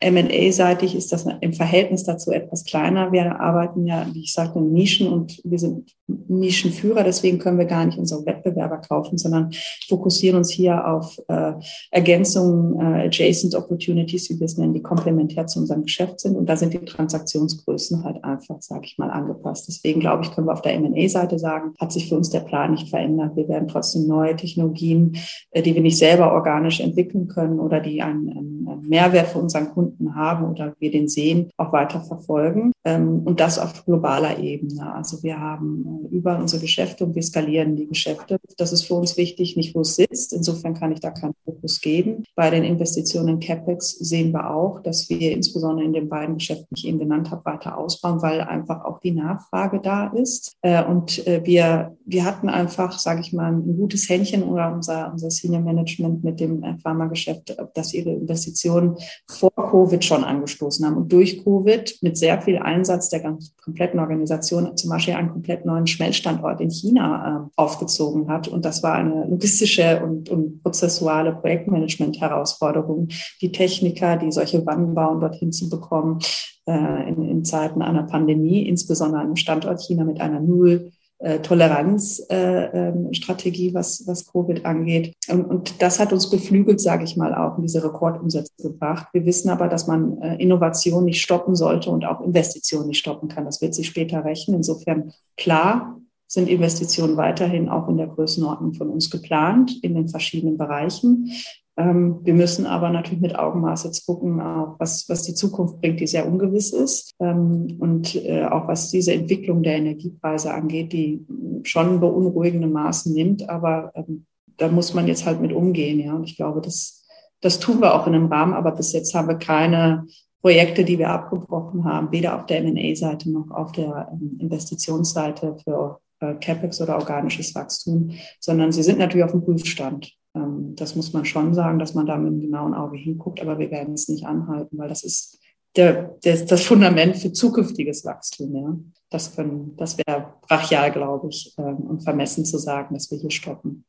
M&A-seitig 0.01 0.95
ist 0.95 1.11
das 1.11 1.25
im 1.41 1.53
Verhältnis 1.53 2.03
dazu 2.03 2.31
etwas 2.31 2.65
kleiner. 2.65 3.11
Wir 3.11 3.39
arbeiten 3.39 3.85
ja, 3.85 4.05
wie 4.11 4.23
ich 4.23 4.33
sagte, 4.33 4.59
in 4.59 4.73
Nischen 4.73 5.07
und 5.07 5.39
wir 5.43 5.59
sind 5.59 5.95
Nischenführer. 6.27 7.03
Deswegen 7.03 7.37
können 7.37 7.57
wir 7.57 7.65
gar 7.65 7.85
nicht 7.85 7.97
unsere 7.97 8.25
Wettbewerber 8.25 8.77
kaufen, 8.77 9.17
sondern 9.17 9.51
fokussieren 9.87 10.37
uns 10.37 10.49
hier 10.49 10.87
auf 10.87 11.21
äh, 11.27 11.53
Ergänzungen, 11.91 12.79
äh, 12.79 13.05
adjacent 13.07 13.55
opportunities, 13.55 14.29
wie 14.29 14.39
wir 14.39 14.45
es 14.45 14.57
nennen, 14.57 14.73
die 14.73 14.81
komplementär 14.81 15.47
zu 15.47 15.59
unserem 15.59 15.83
Geschäft 15.83 16.19
sind. 16.19 16.35
Und 16.35 16.47
da 16.47 16.57
sind 16.57 16.73
die 16.73 16.79
Transaktionsgrößen 16.79 18.03
halt 18.03 18.23
einfach, 18.23 18.61
sage 18.61 18.85
ich 18.85 18.97
mal, 18.97 19.09
angepasst. 19.09 19.67
Deswegen 19.67 19.99
glaube 19.99 20.23
ich, 20.23 20.31
können 20.31 20.47
wir 20.47 20.53
auf 20.53 20.61
der 20.61 20.73
M&A-Seite 20.73 21.37
sagen, 21.39 21.73
hat 21.79 21.91
sich 21.91 22.09
für 22.09 22.17
uns 22.17 22.29
der 22.29 22.41
Plan 22.41 22.71
nicht 22.71 22.89
verändert. 22.89 23.35
Wir 23.35 23.47
werden 23.47 23.67
trotzdem 23.67 24.07
neue 24.07 24.35
Technologien, 24.35 25.17
äh, 25.51 25.61
die 25.61 25.75
wir 25.75 25.81
nicht 25.81 25.97
selber 25.97 26.33
organisch 26.33 26.79
entwickeln 26.79 27.27
können 27.27 27.59
oder 27.59 27.79
die 27.79 28.01
einen, 28.01 28.29
einen 28.29 28.87
Mehrwert 28.87 29.27
für 29.27 29.39
unseren 29.39 29.69
Kunden 29.69 29.90
Kunden 29.91 30.15
haben 30.15 30.45
oder 30.45 30.73
wir 30.79 30.91
den 30.91 31.07
sehen, 31.07 31.49
auch 31.57 31.71
weiter 31.71 32.01
verfolgen. 32.01 32.71
Ähm, 32.83 33.21
und 33.25 33.39
das 33.39 33.59
auf 33.59 33.85
globaler 33.85 34.39
Ebene. 34.39 34.93
Also 34.93 35.21
wir 35.23 35.39
haben 35.39 36.07
äh, 36.11 36.15
über 36.15 36.37
unsere 36.37 36.61
Geschäfte 36.61 37.05
und 37.05 37.15
wir 37.15 37.21
skalieren 37.21 37.75
die 37.75 37.87
Geschäfte. 37.87 38.37
Das 38.57 38.71
ist 38.71 38.83
für 38.83 38.95
uns 38.95 39.17
wichtig, 39.17 39.55
nicht 39.55 39.75
wo 39.75 39.81
es 39.81 39.95
sitzt. 39.95 40.33
Insofern 40.33 40.73
kann 40.73 40.91
ich 40.91 40.99
da 40.99 41.11
keinen 41.11 41.35
Fokus 41.45 41.81
geben. 41.81 42.23
Bei 42.35 42.49
den 42.49 42.63
Investitionen 42.63 43.29
in 43.29 43.39
CapEx 43.39 43.91
sehen 43.99 44.31
wir 44.31 44.49
auch, 44.49 44.81
dass 44.81 45.09
wir 45.09 45.31
insbesondere 45.31 45.85
in 45.85 45.93
den 45.93 46.09
beiden 46.09 46.35
Geschäften, 46.37 46.67
die 46.71 46.79
ich 46.79 46.87
eben 46.87 46.99
genannt 46.99 47.29
habe, 47.29 47.45
weiter 47.45 47.77
ausbauen, 47.77 48.21
weil 48.21 48.41
einfach 48.41 48.83
auch 48.83 48.99
die 48.99 49.11
Nachfrage 49.11 49.79
da 49.79 50.07
ist. 50.07 50.53
Äh, 50.61 50.83
und 50.83 51.25
äh, 51.27 51.41
wir, 51.45 51.95
wir 52.05 52.25
hatten 52.25 52.49
einfach, 52.49 52.97
sage 52.97 53.21
ich 53.21 53.33
mal, 53.33 53.51
ein 53.51 53.77
gutes 53.77 54.09
Händchen 54.09 54.43
oder 54.43 54.73
unser, 54.73 55.11
unser 55.11 55.29
Senior 55.29 55.61
Management 55.61 56.23
mit 56.23 56.39
dem 56.39 56.63
Pharmageschäft, 56.79 57.55
dass 57.75 57.93
ihre 57.93 58.11
Investitionen 58.11 58.97
vor 59.27 59.51
Covid 59.51 59.80
schon 60.03 60.23
angestoßen 60.23 60.85
haben 60.85 60.97
und 60.97 61.11
durch 61.11 61.43
Covid 61.43 61.97
mit 62.01 62.17
sehr 62.17 62.41
viel 62.41 62.57
Einsatz 62.57 63.09
der 63.09 63.19
ganz 63.19 63.55
kompletten 63.63 63.99
Organisation 63.99 64.75
zum 64.77 64.89
Beispiel 64.89 65.15
einen 65.15 65.31
komplett 65.31 65.65
neuen 65.65 65.87
Schmelzstandort 65.87 66.61
in 66.61 66.69
China 66.69 67.47
äh, 67.47 67.49
aufgezogen 67.55 68.29
hat. 68.29 68.47
Und 68.47 68.65
das 68.65 68.83
war 68.83 68.95
eine 68.95 69.25
logistische 69.27 70.01
und, 70.03 70.29
und 70.29 70.61
prozessuale 70.63 71.33
Projektmanagement-Herausforderung, 71.33 73.09
die 73.41 73.51
Techniker, 73.51 74.17
die 74.17 74.31
solche 74.31 74.65
Wannen 74.65 74.93
bauen, 74.93 75.19
dorthin 75.19 75.51
zu 75.51 75.69
bekommen 75.69 76.19
äh, 76.67 77.09
in, 77.09 77.23
in 77.23 77.45
Zeiten 77.45 77.81
einer 77.81 78.03
Pandemie, 78.03 78.67
insbesondere 78.67 79.21
einem 79.21 79.35
Standort 79.35 79.81
China 79.81 80.03
mit 80.03 80.21
einer 80.21 80.39
Null 80.39 80.91
Toleranzstrategie, 81.39 83.65
äh, 83.65 83.69
ähm, 83.69 83.73
was, 83.73 84.05
was 84.07 84.31
Covid 84.31 84.65
angeht. 84.65 85.13
Und, 85.29 85.45
und 85.45 85.81
das 85.81 85.99
hat 85.99 86.13
uns 86.13 86.29
beflügelt, 86.29 86.79
sage 86.81 87.03
ich 87.03 87.17
mal, 87.17 87.35
auch 87.35 87.57
in 87.57 87.63
diese 87.63 87.83
Rekordumsätze 87.83 88.53
gebracht. 88.61 89.07
Wir 89.13 89.25
wissen 89.25 89.49
aber, 89.49 89.67
dass 89.67 89.87
man 89.87 90.21
äh, 90.21 90.35
Innovation 90.37 91.05
nicht 91.05 91.21
stoppen 91.21 91.55
sollte 91.55 91.89
und 91.91 92.05
auch 92.05 92.21
Investitionen 92.21 92.87
nicht 92.87 92.99
stoppen 92.99 93.29
kann. 93.29 93.45
Das 93.45 93.61
wird 93.61 93.75
sich 93.75 93.87
später 93.87 94.25
rächen. 94.25 94.55
Insofern 94.55 95.13
klar 95.37 95.97
sind 96.27 96.47
Investitionen 96.47 97.17
weiterhin 97.17 97.67
auch 97.67 97.89
in 97.89 97.97
der 97.97 98.07
Größenordnung 98.07 98.73
von 98.73 98.89
uns 98.89 99.09
geplant 99.09 99.83
in 99.83 99.95
den 99.95 100.07
verschiedenen 100.07 100.57
Bereichen. 100.57 101.29
Ähm, 101.77 102.19
wir 102.23 102.33
müssen 102.33 102.65
aber 102.65 102.89
natürlich 102.89 103.21
mit 103.21 103.37
Augenmaß 103.37 103.85
jetzt 103.85 104.05
gucken, 104.05 104.39
was, 104.77 105.07
was 105.07 105.23
die 105.23 105.33
Zukunft 105.33 105.79
bringt, 105.79 105.99
die 105.99 106.07
sehr 106.07 106.27
ungewiss 106.27 106.73
ist. 106.73 107.13
Ähm, 107.19 107.77
und 107.79 108.15
äh, 108.15 108.45
auch 108.45 108.67
was 108.67 108.89
diese 108.89 109.13
Entwicklung 109.13 109.63
der 109.63 109.77
Energiepreise 109.77 110.53
angeht, 110.53 110.93
die 110.93 111.25
schon 111.63 111.99
beunruhigende 111.99 112.67
Maßen 112.67 113.13
nimmt. 113.13 113.49
Aber 113.49 113.91
ähm, 113.95 114.25
da 114.57 114.67
muss 114.67 114.93
man 114.93 115.07
jetzt 115.07 115.25
halt 115.25 115.41
mit 115.41 115.53
umgehen. 115.53 115.99
Ja. 115.99 116.13
Und 116.13 116.25
ich 116.25 116.35
glaube, 116.35 116.61
das, 116.61 117.05
das 117.39 117.59
tun 117.59 117.79
wir 117.81 117.95
auch 117.95 118.05
in 118.05 118.15
einem 118.15 118.27
Rahmen. 118.27 118.53
Aber 118.53 118.71
bis 118.71 118.91
jetzt 118.91 119.13
haben 119.15 119.29
wir 119.29 119.35
keine 119.35 120.07
Projekte, 120.41 120.83
die 120.83 120.99
wir 120.99 121.09
abgebrochen 121.09 121.85
haben, 121.85 122.11
weder 122.11 122.35
auf 122.35 122.47
der 122.47 122.59
M&A-Seite 122.59 123.31
noch 123.31 123.49
auf 123.51 123.71
der 123.71 124.11
Investitionsseite 124.39 125.55
für 125.63 125.99
äh, 126.19 126.33
CapEx 126.35 126.81
oder 126.81 126.97
organisches 126.97 127.53
Wachstum, 127.55 128.11
sondern 128.39 128.71
sie 128.71 128.83
sind 128.83 128.99
natürlich 128.99 129.23
auf 129.23 129.31
dem 129.31 129.43
Prüfstand. 129.43 130.13
Ähm, 130.35 130.75
das 130.75 130.95
muss 130.95 131.13
man 131.13 131.25
schon 131.25 131.53
sagen, 131.53 131.79
dass 131.79 131.93
man 131.93 132.05
da 132.05 132.17
mit 132.17 132.27
einem 132.27 132.41
genauen 132.41 132.73
Auge 132.73 132.97
hinguckt, 132.97 133.41
aber 133.41 133.59
wir 133.59 133.71
werden 133.71 133.93
es 133.93 134.07
nicht 134.07 134.25
anhalten, 134.25 134.77
weil 134.77 134.89
das 134.89 135.03
ist 135.03 135.39
der, 135.75 136.15
der, 136.23 136.45
das 136.45 136.63
Fundament 136.63 137.17
für 137.17 137.31
zukünftiges 137.31 138.03
Wachstum. 138.05 138.55
Ja. 138.55 138.75
Das, 139.09 139.35
das 139.77 139.97
wäre 139.97 140.33
brachial, 140.41 140.91
glaube 140.91 141.29
ich, 141.29 141.53
ähm, 141.57 141.77
und 141.77 142.03
vermessen 142.03 142.45
zu 142.45 142.57
sagen, 142.57 142.93
dass 142.93 143.09
wir 143.11 143.17
hier 143.17 143.31
stoppen. 143.31 143.85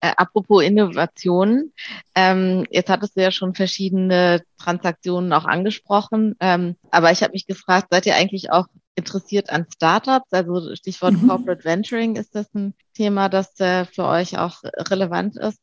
Äh, 0.00 0.12
apropos 0.16 0.62
Innovation, 0.62 1.72
ähm, 2.14 2.64
jetzt 2.70 2.88
hattest 2.88 3.16
du 3.16 3.22
ja 3.22 3.30
schon 3.30 3.54
verschiedene 3.54 4.42
Transaktionen 4.58 5.32
auch 5.32 5.44
angesprochen, 5.44 6.36
ähm, 6.40 6.76
aber 6.90 7.12
ich 7.12 7.22
habe 7.22 7.32
mich 7.32 7.46
gefragt, 7.46 7.88
seid 7.90 8.06
ihr 8.06 8.16
eigentlich 8.16 8.50
auch 8.50 8.66
interessiert 8.94 9.50
an 9.50 9.66
Startups? 9.74 10.32
Also 10.32 10.74
Stichwort 10.74 11.14
mhm. 11.14 11.28
Corporate 11.28 11.64
Venturing, 11.64 12.16
ist 12.16 12.34
das 12.34 12.52
ein 12.54 12.74
Thema, 12.94 13.28
das 13.28 13.58
äh, 13.60 13.84
für 13.84 14.06
euch 14.06 14.38
auch 14.38 14.62
relevant 14.62 15.36
ist? 15.36 15.58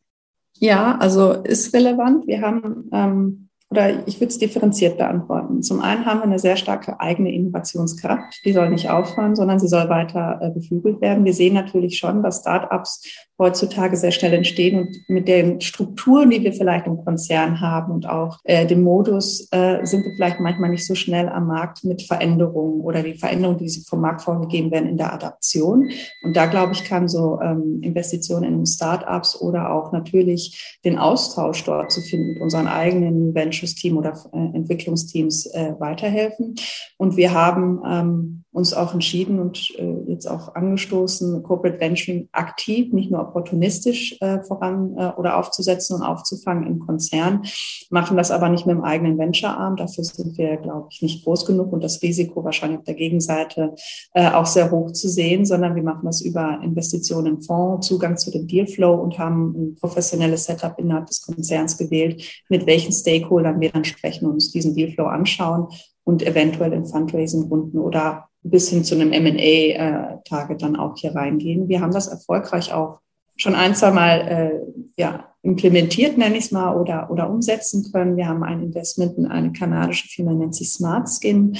Ja, 0.60 0.98
also 0.98 1.34
ist 1.34 1.74
relevant. 1.74 2.28
Wir 2.28 2.41
haben 2.41 2.89
ähm, 2.91 3.47
oder 3.70 4.08
ich 4.08 4.16
würde 4.22 4.28
es 4.30 4.38
differenziert 4.38 4.98
beantworten. 4.98 5.62
Zum 5.62 5.82
einen 5.82 6.06
haben 6.06 6.20
wir 6.20 6.24
eine 6.24 6.40
sehr 6.40 6.56
starke 6.56 7.02
eigene 7.02 7.34
Innovationskraft. 7.34 8.46
Die 8.46 8.54
soll 8.54 8.70
nicht 8.70 8.90
aufhören, 8.90 9.36
sondern 9.36 9.60
sie 9.60 9.68
soll 9.68 9.90
weiter 9.90 10.40
äh, 10.42 10.52
beflügelt 10.52 11.02
werden. 11.02 11.26
Wir 11.26 11.34
sehen 11.34 11.54
natürlich 11.54 11.98
schon, 11.98 12.24
dass 12.24 12.40
Startups 12.40 13.04
heutzutage 13.38 13.98
sehr 13.98 14.12
schnell 14.12 14.34
entstehen 14.34 14.80
und 14.80 14.98
mit 15.10 15.28
den 15.28 15.60
Strukturen, 15.60 16.30
die 16.30 16.44
wir 16.44 16.54
vielleicht 16.54 16.88
im 16.88 17.04
Konzern 17.04 17.60
haben 17.60 17.92
und 17.92 18.08
auch 18.08 18.40
äh, 18.46 18.66
dem 18.66 18.84
Modus, 18.84 19.48
äh, 19.52 19.86
sind 19.86 20.06
wir 20.06 20.14
vielleicht 20.16 20.40
manchmal 20.40 20.70
nicht 20.70 20.88
so 20.88 20.96
schnell 20.96 21.28
am 21.28 21.48
Markt 21.48 21.84
mit 21.84 22.02
Veränderungen 22.02 22.82
oder 22.82 23.04
die 23.04 23.16
Veränderungen, 23.16 23.60
die 23.60 23.70
vom 23.86 24.00
Markt 24.00 24.22
vorgegeben 24.22 24.72
werden, 24.72 24.88
in 24.88 24.98
der 24.98 25.14
Adaption. 25.14 25.90
Und 26.24 26.36
da 26.36 26.46
glaube 26.46 26.72
ich, 26.72 26.86
kann 26.86 27.08
so 27.10 27.40
ähm, 27.42 27.82
Investitionen 27.84 28.46
in 28.46 28.66
Startups 28.66 29.40
oder 29.40 29.72
auch 29.72 29.92
natürlich 29.92 30.80
den 30.84 30.98
Austausch 30.98 31.64
dort 31.66 31.92
zu 31.92 32.02
finden 32.02 32.34
mit 32.34 32.42
unseren 32.42 32.68
eigenen 32.68 33.36
Ventures 33.36 33.57
Team 33.76 33.98
oder 33.98 34.13
äh, 34.34 34.56
Entwicklungsteams 34.56 35.48
äh, 35.48 35.74
weiterhelfen. 35.80 36.56
Und 36.98 37.17
wir 37.17 37.34
haben 37.34 37.82
ähm, 37.86 38.43
uns 38.58 38.74
auch 38.74 38.91
entschieden 38.96 39.39
und 39.39 39.72
äh, 39.78 39.98
jetzt 40.08 40.26
auch 40.26 40.56
angestoßen, 40.56 41.43
Corporate 41.43 41.80
Venturing 41.80 42.28
aktiv, 42.32 42.91
nicht 42.91 43.12
nur 43.12 43.22
opportunistisch 43.22 44.17
äh, 44.20 44.41
voran 44.41 44.96
äh, 44.98 45.12
oder 45.15 45.38
aufzusetzen 45.38 45.96
und 45.96 46.02
aufzufangen 46.02 46.65
im 46.65 46.80
Konzern, 46.80 47.43
machen 47.91 48.17
das 48.17 48.32
aber 48.32 48.50
nicht 48.50 48.65
mit 48.65 48.76
dem 48.76 48.84
eigenen 48.84 49.20
Venture-Arm. 49.20 49.76
Dafür 49.76 50.04
sind 50.04 50.39
wir, 50.39 50.58
glaube 50.58 50.88
ich, 50.89 51.04
nicht 51.04 51.24
groß 51.24 51.46
genug 51.46 51.72
und 51.72 51.84
das 51.84 52.02
Risiko 52.02 52.43
wahrscheinlich 52.43 52.80
auf 52.80 52.86
der 52.86 52.96
Gegenseite 52.96 53.76
auch 54.13 54.46
sehr 54.46 54.72
hoch 54.72 54.91
zu 54.91 55.08
sehen, 55.08 55.46
sondern 55.46 55.76
wir 55.76 55.84
machen 55.84 56.06
das 56.06 56.22
über 56.22 56.60
Investitionen 56.63 57.36
in 57.36 57.41
Fonds, 57.41 57.88
Zugang 57.88 58.17
zu 58.17 58.32
dem 58.32 58.48
Dealflow 58.48 58.96
und 58.96 59.20
haben 59.20 59.54
ein 59.56 59.76
professionelles 59.76 60.46
Setup 60.46 60.78
innerhalb 60.80 61.06
des 61.06 61.22
Konzerns 61.22 61.78
gewählt, 61.78 62.24
mit 62.50 62.65
welchen 62.65 62.91
Stakeholdern 62.91 63.62
wir 63.62 63.72
dann 63.72 63.86
sprechen 63.86 64.26
und 64.26 64.34
uns 64.34 64.52
diesen 64.52 64.74
Dealflow 64.74 65.06
anschauen 65.06 65.67
und 66.08 66.26
eventuell 66.26 66.72
in 66.72 66.86
Fundraising-Runden 66.86 67.80
oder 67.80 68.30
bis 68.41 68.70
hin 68.70 68.86
zu 68.86 68.96
einem 68.96 69.12
M&A-Target 69.12 70.62
dann 70.62 70.78
auch 70.78 70.96
hier 70.96 71.13
reingehen. 71.13 71.67
Wir 71.67 71.82
haben 71.82 71.91
das 71.91 72.08
erfolgreich 72.08 72.72
auch 72.72 73.00
schon 73.36 73.56
ein, 73.56 73.76
zwei 73.76 73.91
Mal 73.91 74.22
äh, 74.22 74.82
ja, 74.96 75.26
implementiert, 75.48 76.18
nenne 76.18 76.38
ich 76.38 76.46
es 76.46 76.52
mal, 76.52 76.76
oder, 76.76 77.10
oder 77.10 77.30
umsetzen 77.30 77.90
können. 77.92 78.18
Wir 78.18 78.28
haben 78.28 78.44
ein 78.44 78.62
Investment 78.62 79.18
in 79.18 79.28
eine 79.28 79.54
kanadische 79.54 80.08
Firma, 80.08 80.34
nennt 80.34 80.54
sich 80.54 80.70
Smart 80.70 81.08
Skin, 81.08 81.58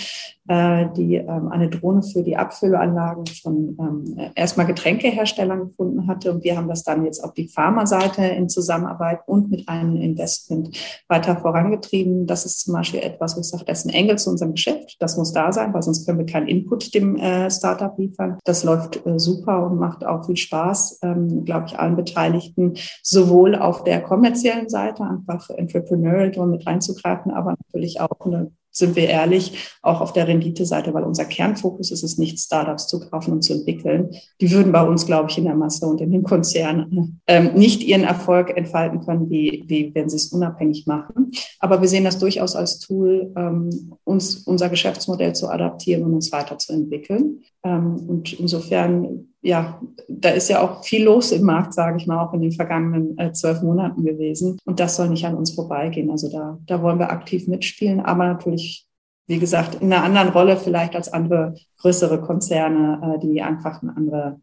äh, 0.50 0.88
die 0.95 1.15
ähm, 1.15 1.50
eine 1.50 1.69
Drohne 1.69 2.04
für 2.04 2.21
die 2.21 2.36
Abfüllanlagen 2.38 3.26
von 3.28 3.78
ähm, 3.80 4.32
erstmal 4.36 4.65
Getränkeherstellern 4.65 5.69
gefunden 5.69 6.08
hatte. 6.08 6.34
Und 6.34 6.43
wir 6.43 6.58
haben 6.58 6.67
das 6.67 6.84
dann 6.84 7.06
jetzt 7.06 7.23
auf 7.23 7.34
die 7.34 7.47
Pharmaseite 7.47 8.26
in 8.26 8.50
Zusammenarbeit 8.50 9.19
und 9.26 9.50
mit 9.52 9.67
einem 9.69 9.95
Investment 9.95 10.78
weiter 11.08 11.38
vorangetrieben. 11.38 12.28
Das 12.28 12.45
ist 12.45 12.62
zum 12.62 12.73
Beispiel 12.73 13.00
etwas, 13.00 13.38
wo 13.38 13.41
ich 13.41 13.47
sage, 13.47 13.63
das 13.65 13.80
ist 13.80 13.86
ein 13.86 13.93
Engel 13.93 14.17
zu 14.17 14.30
unserem 14.30 14.54
Geschäft. 14.54 14.97
Das 15.00 15.17
muss 15.17 15.32
da 15.32 15.54
sein, 15.54 15.73
weil 15.73 15.82
sonst 15.82 16.06
können 16.06 16.19
wir 16.19 16.26
keinen 16.26 16.47
Input 16.47 16.93
dem 16.93 17.15
äh, 17.15 17.50
Startup 17.50 17.97
liefern. 17.97 18.38
Das 18.43 18.63
läuft 18.65 19.06
äh, 19.06 19.17
super 19.17 19.65
und 19.65 19.80
macht 19.80 20.06
auch 20.06 20.26
viel 20.26 20.38
Spaß, 20.38 21.00
ähm, 21.04 21.45
glaube 21.45 21.67
ich, 21.67 21.80
allen 21.80 21.95
Beteiligten, 21.95 22.76
sowohl 23.02 23.56
auf 23.56 23.76
auf 23.77 23.83
der 23.83 24.01
kommerziellen 24.01 24.69
Seite 24.69 25.03
einfach 25.03 25.49
entrepreneurial 25.51 26.47
mit 26.47 26.65
reinzugreifen, 26.65 27.31
aber 27.31 27.51
natürlich 27.51 28.01
auch 28.01 28.25
eine 28.25 28.51
sind 28.77 28.95
wir 28.95 29.09
ehrlich, 29.09 29.71
auch 29.81 30.01
auf 30.01 30.13
der 30.13 30.27
Rendite-Seite, 30.27 30.93
weil 30.93 31.03
unser 31.03 31.25
Kernfokus 31.25 31.89
ist 31.89 32.03
es 32.03 32.19
nicht, 32.19 32.37
Startups 32.39 32.87
zu 32.87 32.99
kaufen 32.99 33.33
und 33.33 33.41
zu 33.41 33.53
entwickeln. 33.53 34.11
Die 34.39 34.51
würden 34.51 34.71
bei 34.71 34.83
uns, 34.83 35.07
glaube 35.07 35.31
ich, 35.31 35.37
in 35.39 35.45
der 35.45 35.55
Masse 35.55 35.87
und 35.87 35.99
in 35.99 36.11
den 36.11 36.21
Konzernen 36.21 37.19
ähm, 37.25 37.55
nicht 37.55 37.83
ihren 37.83 38.03
Erfolg 38.03 38.55
entfalten 38.55 39.03
können, 39.03 39.31
wie, 39.31 39.63
wie 39.65 39.93
wenn 39.95 40.09
sie 40.09 40.17
es 40.17 40.31
unabhängig 40.31 40.85
machen. 40.85 41.31
Aber 41.59 41.81
wir 41.81 41.87
sehen 41.87 42.03
das 42.03 42.19
durchaus 42.19 42.55
als 42.55 42.77
Tool, 42.79 43.33
ähm, 43.35 43.93
uns 44.03 44.43
unser 44.45 44.69
Geschäftsmodell 44.69 45.33
zu 45.33 45.49
adaptieren 45.49 46.03
und 46.03 46.13
uns 46.13 46.31
weiterzuentwickeln. 46.31 47.41
Ähm, 47.63 47.95
und 48.07 48.39
insofern 48.39 49.29
ja, 49.47 49.79
da 50.10 50.29
ist 50.29 50.49
ja 50.49 50.62
auch 50.62 50.83
viel 50.83 51.05
los 51.05 51.31
im 51.31 51.43
Markt, 51.43 51.73
sage 51.73 51.95
ich 51.97 52.05
mal, 52.05 52.21
auch 52.21 52.33
in 52.33 52.41
den 52.41 52.51
vergangenen 52.51 53.17
äh, 53.17 53.31
zwölf 53.31 53.62
Monaten 53.62 54.03
gewesen. 54.03 54.60
Und 54.65 54.81
das 54.81 54.97
soll 54.97 55.07
nicht 55.07 55.25
an 55.25 55.36
uns 55.36 55.51
vorbeigehen. 55.51 56.12
Also 56.12 56.29
da, 56.29 56.60
da 56.65 56.81
wollen 56.81 56.99
wir 56.99 57.12
aktiv 57.12 57.47
mitspielen, 57.47 58.01
aber 58.01 58.25
natürlich, 58.27 58.86
wie 59.25 59.39
gesagt, 59.39 59.75
in 59.75 59.93
einer 59.93 60.03
anderen 60.03 60.29
Rolle 60.29 60.57
vielleicht 60.57 60.97
als 60.97 61.13
andere 61.13 61.55
größere 61.77 62.19
Konzerne, 62.19 63.15
äh, 63.15 63.19
die 63.19 63.41
einfach 63.41 63.81
ein 63.81 63.89
andere 63.89 64.41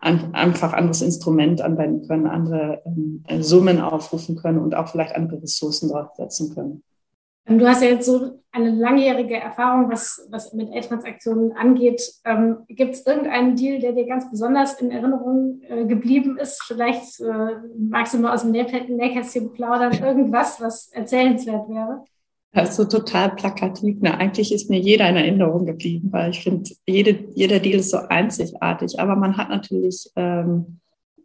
ein, 0.00 0.34
einfach 0.34 0.72
anderes 0.72 1.02
Instrument 1.02 1.62
anwenden 1.62 2.06
können, 2.08 2.26
andere 2.26 2.82
ähm, 2.84 3.22
Summen 3.40 3.80
aufrufen 3.80 4.34
können 4.34 4.58
und 4.58 4.74
auch 4.74 4.88
vielleicht 4.88 5.14
andere 5.14 5.40
Ressourcen 5.40 5.88
draufsetzen 5.88 6.52
können. 6.52 6.82
Du 7.48 7.66
hast 7.66 7.82
ja 7.82 7.88
jetzt 7.88 8.06
so 8.06 8.40
eine 8.52 8.70
langjährige 8.70 9.36
Erfahrung, 9.36 9.90
was, 9.90 10.26
was 10.30 10.52
M&A-Transaktionen 10.52 11.52
angeht. 11.52 12.02
Ähm, 12.24 12.58
Gibt 12.68 12.94
es 12.94 13.06
irgendeinen 13.06 13.56
Deal, 13.56 13.80
der 13.80 13.92
dir 13.92 14.06
ganz 14.06 14.30
besonders 14.30 14.80
in 14.80 14.90
Erinnerung 14.90 15.60
äh, 15.68 15.86
geblieben 15.86 16.38
ist? 16.38 16.62
Vielleicht 16.62 17.20
äh, 17.20 17.56
magst 17.78 18.14
du 18.14 18.18
mal 18.18 18.34
aus 18.34 18.42
dem 18.42 18.50
Nähkästchen 18.50 19.52
plaudern, 19.52 19.92
irgendwas, 19.92 20.60
was 20.60 20.90
erzählenswert 20.92 21.68
wäre? 21.68 22.04
Das 22.52 22.70
ist 22.70 22.76
so 22.76 22.84
total 22.84 23.30
plakativ. 23.30 24.00
Ne? 24.00 24.16
Eigentlich 24.18 24.52
ist 24.52 24.70
mir 24.70 24.80
jeder 24.80 25.08
in 25.08 25.16
Erinnerung 25.16 25.66
geblieben, 25.66 26.08
weil 26.10 26.30
ich 26.30 26.42
finde, 26.42 26.70
jede, 26.86 27.18
jeder 27.34 27.60
Deal 27.60 27.80
ist 27.80 27.90
so 27.90 27.98
einzigartig. 28.08 28.98
Aber 28.98 29.16
man 29.16 29.36
hat 29.36 29.48
natürlich 29.48 30.10
ähm, 30.16 30.80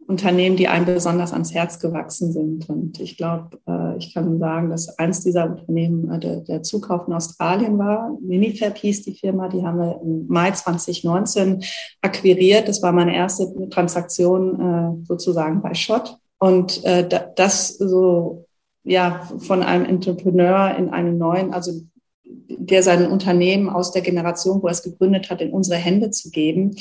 Unternehmen, 0.06 0.56
die 0.56 0.68
einem 0.68 0.86
besonders 0.86 1.32
ans 1.32 1.54
Herz 1.54 1.78
gewachsen 1.78 2.32
sind. 2.32 2.68
Und 2.68 3.00
ich 3.00 3.16
glaube, 3.16 3.58
äh, 3.66 3.96
ich 3.96 4.12
kann 4.12 4.38
sagen, 4.38 4.70
dass 4.70 4.98
eins 4.98 5.22
dieser 5.22 5.46
Unternehmen 5.46 6.10
äh, 6.10 6.18
der, 6.18 6.40
der 6.40 6.62
Zukauf 6.62 7.08
in 7.08 7.14
Australien 7.14 7.78
war. 7.78 8.16
Minifab 8.20 8.76
hieß 8.76 9.02
die 9.02 9.14
Firma, 9.14 9.48
die 9.48 9.64
haben 9.64 9.78
wir 9.78 10.00
im 10.02 10.26
Mai 10.28 10.50
2019 10.50 11.64
akquiriert. 12.02 12.68
Das 12.68 12.82
war 12.82 12.92
meine 12.92 13.14
erste 13.14 13.46
Transaktion 13.70 14.60
äh, 14.60 15.06
sozusagen 15.06 15.62
bei 15.62 15.74
Schott. 15.74 16.18
Und 16.38 16.82
das 17.36 17.78
so, 17.78 18.44
ja, 18.82 19.22
von 19.38 19.62
einem 19.62 19.86
Entrepreneur 19.86 20.74
in 20.76 20.90
einen 20.90 21.16
neuen, 21.16 21.54
also 21.54 21.72
der 22.24 22.82
sein 22.82 23.10
Unternehmen 23.10 23.70
aus 23.70 23.92
der 23.92 24.02
Generation, 24.02 24.62
wo 24.62 24.66
er 24.66 24.72
es 24.72 24.82
gegründet 24.82 25.30
hat, 25.30 25.40
in 25.40 25.52
unsere 25.52 25.78
Hände 25.78 26.10
zu 26.10 26.30
geben, 26.30 26.72
äh, 26.72 26.80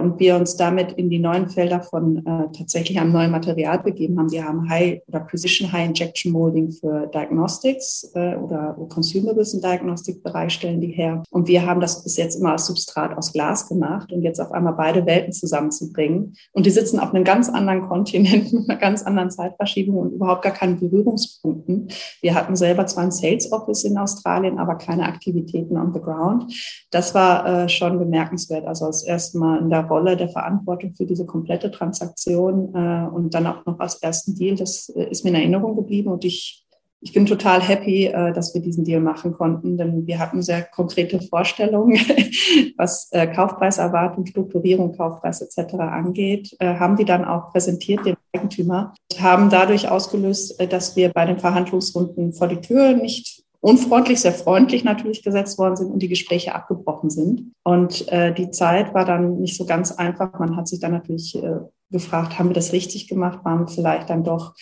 und 0.00 0.18
wir 0.20 0.36
uns 0.36 0.56
damit 0.56 0.92
in 0.92 1.10
die 1.10 1.18
neuen 1.18 1.48
Felder 1.48 1.80
von 1.80 2.18
äh, 2.18 2.56
tatsächlich 2.56 2.98
einem 3.00 3.12
neuen 3.12 3.30
Material 3.30 3.78
begeben 3.78 4.18
haben. 4.18 4.30
Wir 4.30 4.44
haben 4.44 4.68
High 4.68 5.00
oder 5.08 5.20
Precision 5.20 5.72
High 5.72 5.88
Injection 5.88 6.32
Molding 6.32 6.70
für 6.70 7.06
Diagnostics 7.06 8.10
äh, 8.14 8.36
oder 8.36 8.76
Consumables 8.88 9.54
im 9.54 9.60
Diagnostikbereich 9.60 10.52
stellen 10.52 10.80
die 10.80 10.88
her. 10.88 11.22
Und 11.30 11.48
wir 11.48 11.66
haben 11.66 11.80
das 11.80 12.02
bis 12.02 12.16
jetzt 12.16 12.36
immer 12.36 12.52
als 12.52 12.66
Substrat 12.66 13.16
aus 13.16 13.32
Glas 13.32 13.68
gemacht 13.68 14.12
und 14.12 14.22
jetzt 14.22 14.40
auf 14.40 14.52
einmal 14.52 14.74
beide 14.74 15.06
Welten 15.06 15.32
zusammenzubringen. 15.32 16.34
Und 16.52 16.66
die 16.66 16.70
sitzen 16.70 17.00
auf 17.00 17.14
einem 17.14 17.24
ganz 17.24 17.48
anderen 17.48 17.88
Kontinent 17.88 18.52
mit 18.52 18.68
einer 18.68 18.78
ganz 18.78 19.02
anderen 19.02 19.30
Zeitverschiebung 19.30 19.96
und 19.96 20.12
überhaupt 20.12 20.42
gar 20.42 20.52
keinen 20.52 20.78
Berührungspunkten. 20.78 21.88
Wir 22.20 22.34
hatten 22.34 22.56
selber 22.56 22.86
zwar 22.86 23.04
ein 23.04 23.12
Sales 23.12 23.50
Office 23.52 23.84
in 23.84 23.96
Australien, 23.98 24.58
aber 24.58 24.76
keine 24.76 25.06
Aktivitäten 25.06 25.76
on 25.76 25.92
the 25.94 26.00
ground. 26.00 26.52
Das 26.90 27.14
war 27.14 27.46
äh, 27.46 27.68
schon 27.68 27.98
bemerkenswert. 27.98 28.66
Also 28.66 28.86
als 28.86 29.02
erste 29.02 29.38
Mal 29.38 29.62
der 29.72 29.86
Rolle 29.86 30.16
der 30.16 30.28
Verantwortung 30.28 30.94
für 30.94 31.06
diese 31.06 31.26
komplette 31.26 31.70
Transaktion 31.70 32.74
äh, 32.74 33.08
und 33.12 33.34
dann 33.34 33.46
auch 33.46 33.66
noch 33.66 33.80
als 33.80 33.96
ersten 34.02 34.34
Deal. 34.36 34.56
Das 34.56 34.88
äh, 34.90 35.10
ist 35.10 35.24
mir 35.24 35.30
in 35.30 35.36
Erinnerung 35.36 35.74
geblieben 35.74 36.10
und 36.10 36.24
ich, 36.24 36.64
ich 37.00 37.12
bin 37.12 37.26
total 37.26 37.60
happy, 37.60 38.06
äh, 38.06 38.32
dass 38.32 38.54
wir 38.54 38.62
diesen 38.62 38.84
Deal 38.84 39.00
machen 39.00 39.32
konnten, 39.32 39.76
denn 39.76 40.06
wir 40.06 40.18
hatten 40.18 40.42
sehr 40.42 40.62
konkrete 40.62 41.20
Vorstellungen, 41.20 41.98
was 42.76 43.08
äh, 43.12 43.26
Kaufpreiserwartung, 43.26 44.26
Strukturierung, 44.26 44.96
Kaufpreis 44.96 45.42
etc. 45.42 45.74
angeht, 45.74 46.54
äh, 46.60 46.74
haben 46.74 46.96
die 46.96 47.04
dann 47.04 47.24
auch 47.24 47.50
präsentiert 47.50 48.06
dem 48.06 48.16
Eigentümer, 48.34 48.94
haben 49.18 49.50
dadurch 49.50 49.88
ausgelöst, 49.88 50.60
äh, 50.60 50.68
dass 50.68 50.94
wir 50.94 51.08
bei 51.08 51.26
den 51.26 51.38
Verhandlungsrunden 51.38 52.32
vor 52.32 52.48
die 52.48 52.60
Tür 52.60 52.92
nicht 52.92 53.41
unfreundlich, 53.62 54.20
sehr 54.20 54.32
freundlich 54.32 54.82
natürlich 54.82 55.22
gesetzt 55.22 55.56
worden 55.56 55.76
sind 55.76 55.92
und 55.92 56.00
die 56.00 56.08
Gespräche 56.08 56.54
abgebrochen 56.54 57.10
sind. 57.10 57.52
Und 57.62 58.08
äh, 58.08 58.34
die 58.34 58.50
Zeit 58.50 58.92
war 58.92 59.04
dann 59.04 59.38
nicht 59.38 59.56
so 59.56 59.64
ganz 59.64 59.92
einfach. 59.92 60.38
Man 60.38 60.56
hat 60.56 60.66
sich 60.66 60.80
dann 60.80 60.90
natürlich 60.90 61.36
äh, 61.36 61.60
gefragt, 61.90 62.38
haben 62.38 62.50
wir 62.50 62.54
das 62.54 62.72
richtig 62.72 63.06
gemacht? 63.06 63.44
Waren 63.44 63.60
wir 63.60 63.68
vielleicht 63.68 64.10
dann 64.10 64.24
doch 64.24 64.54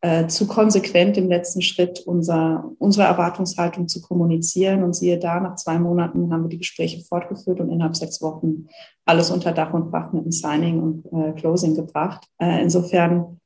äh, 0.00 0.26
zu 0.26 0.46
konsequent 0.46 1.18
im 1.18 1.28
letzten 1.28 1.60
Schritt, 1.60 2.00
unser, 2.00 2.70
unsere 2.78 3.06
Erwartungshaltung 3.06 3.88
zu 3.88 4.00
kommunizieren? 4.00 4.84
Und 4.84 4.96
siehe 4.96 5.18
da, 5.18 5.38
nach 5.38 5.56
zwei 5.56 5.78
Monaten 5.78 6.32
haben 6.32 6.44
wir 6.44 6.48
die 6.48 6.58
Gespräche 6.58 7.04
fortgeführt 7.04 7.60
und 7.60 7.70
innerhalb 7.70 7.94
sechs 7.94 8.22
Wochen 8.22 8.68
alles 9.04 9.30
unter 9.30 9.52
Dach 9.52 9.74
und 9.74 9.90
Fach 9.90 10.14
mit 10.14 10.22
einem 10.22 10.32
Signing 10.32 10.82
und 10.82 11.04
äh, 11.12 11.32
Closing 11.32 11.74
gebracht. 11.74 12.26
Äh, 12.38 12.62
insofern 12.62 13.38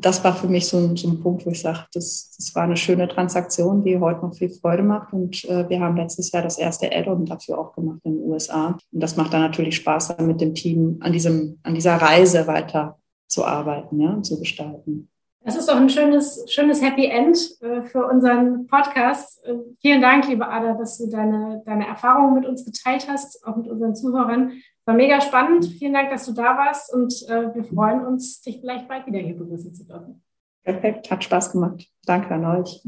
das 0.00 0.24
war 0.24 0.34
für 0.34 0.48
mich 0.48 0.66
so 0.66 0.78
ein, 0.78 0.96
so 0.96 1.08
ein 1.08 1.20
Punkt, 1.20 1.46
wo 1.46 1.50
ich 1.50 1.60
sage, 1.60 1.86
das, 1.92 2.34
das 2.36 2.54
war 2.54 2.64
eine 2.64 2.76
schöne 2.76 3.06
Transaktion, 3.06 3.84
die 3.84 3.98
heute 3.98 4.22
noch 4.22 4.34
viel 4.34 4.50
Freude 4.50 4.82
macht. 4.82 5.12
Und 5.12 5.44
äh, 5.44 5.68
wir 5.68 5.80
haben 5.80 5.96
letztes 5.96 6.32
Jahr 6.32 6.42
das 6.42 6.58
erste 6.58 6.90
Add-on 6.92 7.24
dafür 7.24 7.58
auch 7.58 7.72
gemacht 7.74 8.00
in 8.04 8.16
den 8.16 8.30
USA. 8.30 8.78
Und 8.92 9.00
das 9.02 9.16
macht 9.16 9.32
dann 9.32 9.42
natürlich 9.42 9.76
Spaß, 9.76 10.16
dann 10.16 10.26
mit 10.26 10.40
dem 10.40 10.54
Team 10.54 10.98
an, 11.00 11.12
diesem, 11.12 11.58
an 11.62 11.74
dieser 11.74 11.96
Reise 11.96 12.46
weiter 12.46 12.98
zu 13.28 13.44
arbeiten 13.44 14.00
ja, 14.00 14.10
und 14.10 14.24
zu 14.24 14.38
gestalten. 14.38 15.08
Das 15.44 15.56
ist 15.56 15.68
doch 15.68 15.76
ein 15.76 15.90
schönes, 15.90 16.42
schönes 16.48 16.82
Happy 16.82 17.06
End 17.06 17.38
äh, 17.60 17.82
für 17.82 18.06
unseren 18.06 18.66
Podcast. 18.66 19.44
Äh, 19.44 19.56
vielen 19.80 20.00
Dank, 20.00 20.26
liebe 20.26 20.48
Ada, 20.48 20.72
dass 20.72 20.98
du 20.98 21.08
deine, 21.08 21.62
deine 21.66 21.86
Erfahrungen 21.86 22.34
mit 22.34 22.46
uns 22.46 22.64
geteilt 22.64 23.06
hast, 23.08 23.46
auch 23.46 23.56
mit 23.56 23.68
unseren 23.68 23.94
Zuhörern. 23.94 24.52
War 24.86 24.94
mega 24.94 25.20
spannend. 25.20 25.66
Vielen 25.66 25.94
Dank, 25.94 26.10
dass 26.10 26.26
du 26.26 26.32
da 26.32 26.56
warst 26.56 26.92
und 26.92 27.12
äh, 27.28 27.54
wir 27.54 27.64
freuen 27.64 28.04
uns, 28.04 28.42
dich 28.42 28.60
vielleicht 28.60 28.86
bald 28.86 29.06
wieder 29.06 29.18
hier 29.18 29.36
begrüßen 29.36 29.72
zu 29.74 29.86
dürfen. 29.86 30.22
Perfekt, 30.62 31.10
hat 31.10 31.24
Spaß 31.24 31.52
gemacht. 31.52 31.86
Danke 32.04 32.34
an 32.34 32.44
euch. 32.44 32.82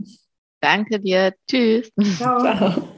Danke 0.60 0.98
dir. 0.98 1.34
Tschüss. 1.48 1.92
Ciao. 2.16 2.40
Ciao. 2.40 2.88